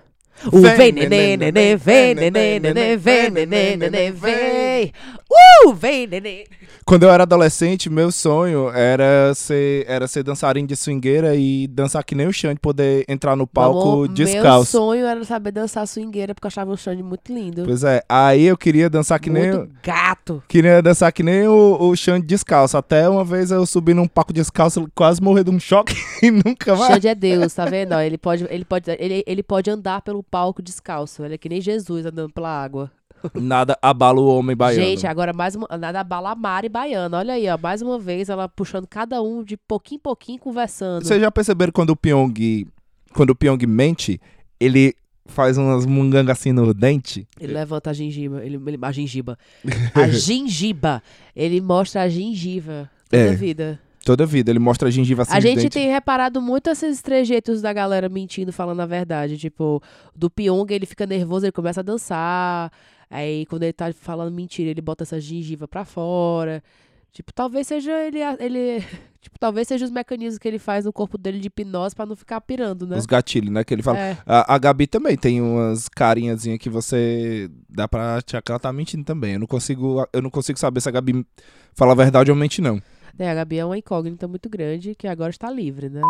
[0.53, 4.93] O Vem, neném, neném, vem, neném, neném, vem, neném, vem.
[5.31, 6.45] Uh, vem, neném.
[6.85, 12.03] Quando eu era adolescente, meu sonho era ser, era ser dançarino de swingueira e dançar
[12.03, 14.71] que nem o Xande, poder entrar no palco Amor, Meu descalço.
[14.71, 17.63] sonho era saber dançar swingueira, porque eu achava o Xande muito lindo.
[17.63, 19.51] Pois é, aí eu queria dançar que nem.
[19.51, 20.41] muito gato.
[20.47, 22.75] Queria dançar que nem o, o Xande descalço.
[22.75, 26.75] Até uma vez eu subi num palco descalço, quase morri de um choque e nunca
[26.75, 26.93] mais.
[26.93, 27.93] Xande é Deus, tá vendo?
[27.99, 31.23] Ele, pode, ele, pode, ele, ele pode andar pelo palco descalço.
[31.23, 32.91] Ele é que nem Jesus andando pela água.
[33.33, 34.83] Nada abala o homem baiano.
[34.83, 35.67] Gente, agora mais uma.
[35.77, 37.17] Nada bala Mari Baiana.
[37.17, 37.57] Olha aí, ó.
[37.57, 41.03] Mais uma vez ela puxando cada um de pouquinho em pouquinho conversando.
[41.05, 42.65] Vocês já perceberam quando o Pyong.
[43.13, 44.19] Quando o Pyong mente,
[44.59, 44.93] ele
[45.25, 47.27] faz umas mungangas assim no dente?
[47.39, 48.43] Ele levanta a gengiba.
[48.43, 49.37] Ele, ele- a gengiba.
[49.93, 51.03] A gengiba.
[51.35, 52.89] Ele mostra a gengiva.
[53.09, 53.29] Toda É.
[53.29, 53.79] a vida.
[54.05, 55.69] Toda vida, ele mostra a gengiva assim a gente dente.
[55.71, 59.37] tem reparado muito esses trejeitos da galera mentindo, falando a verdade.
[59.37, 59.83] Tipo,
[60.15, 62.71] do Pyong, ele fica nervoso, ele começa a dançar.
[63.09, 66.63] Aí, quando ele tá falando mentira, ele bota essa gengiva pra fora.
[67.11, 68.19] Tipo, talvez seja ele.
[68.39, 68.85] ele
[69.19, 72.15] tipo, talvez seja os mecanismos que ele faz no corpo dele de hipnose pra não
[72.15, 72.97] ficar pirando, né?
[72.97, 73.63] Os gatilhos, né?
[73.63, 73.97] Que ele fala.
[73.97, 74.17] É.
[74.25, 78.71] A, a Gabi também tem umas carinhazinhas que você dá pra achar que ela tá
[78.71, 79.33] mentindo também.
[79.33, 81.25] Eu não consigo, eu não consigo saber se a Gabi
[81.73, 82.81] fala a verdade ou mente, não.
[83.17, 86.01] É, a Gabi é uma incógnita muito grande que agora está livre, né?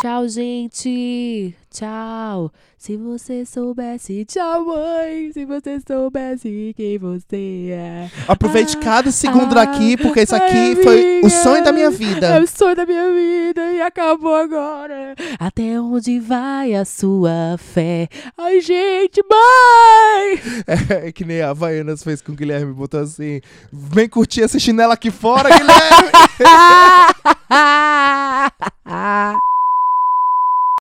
[0.00, 1.54] Tchau, gente!
[1.72, 2.52] Tchau!
[2.76, 5.32] Se você soubesse, tchau, mãe!
[5.32, 8.10] Se você soubesse quem você é.
[8.28, 11.30] Aproveite Ah, cada segundo ah, daqui, porque isso aqui foi o amiga.
[11.30, 12.40] sonho da minha É vida.
[12.42, 15.14] o sonho da minha vida e acabou agora.
[15.38, 18.08] Até onde vai a sua fé?
[18.36, 20.40] Ai, gente, mãe!
[21.06, 23.40] É que nem a Havaianas fez com o Guilherme, botou assim:
[23.72, 26.10] vem curtir essa chinela aqui fora, Guilherme!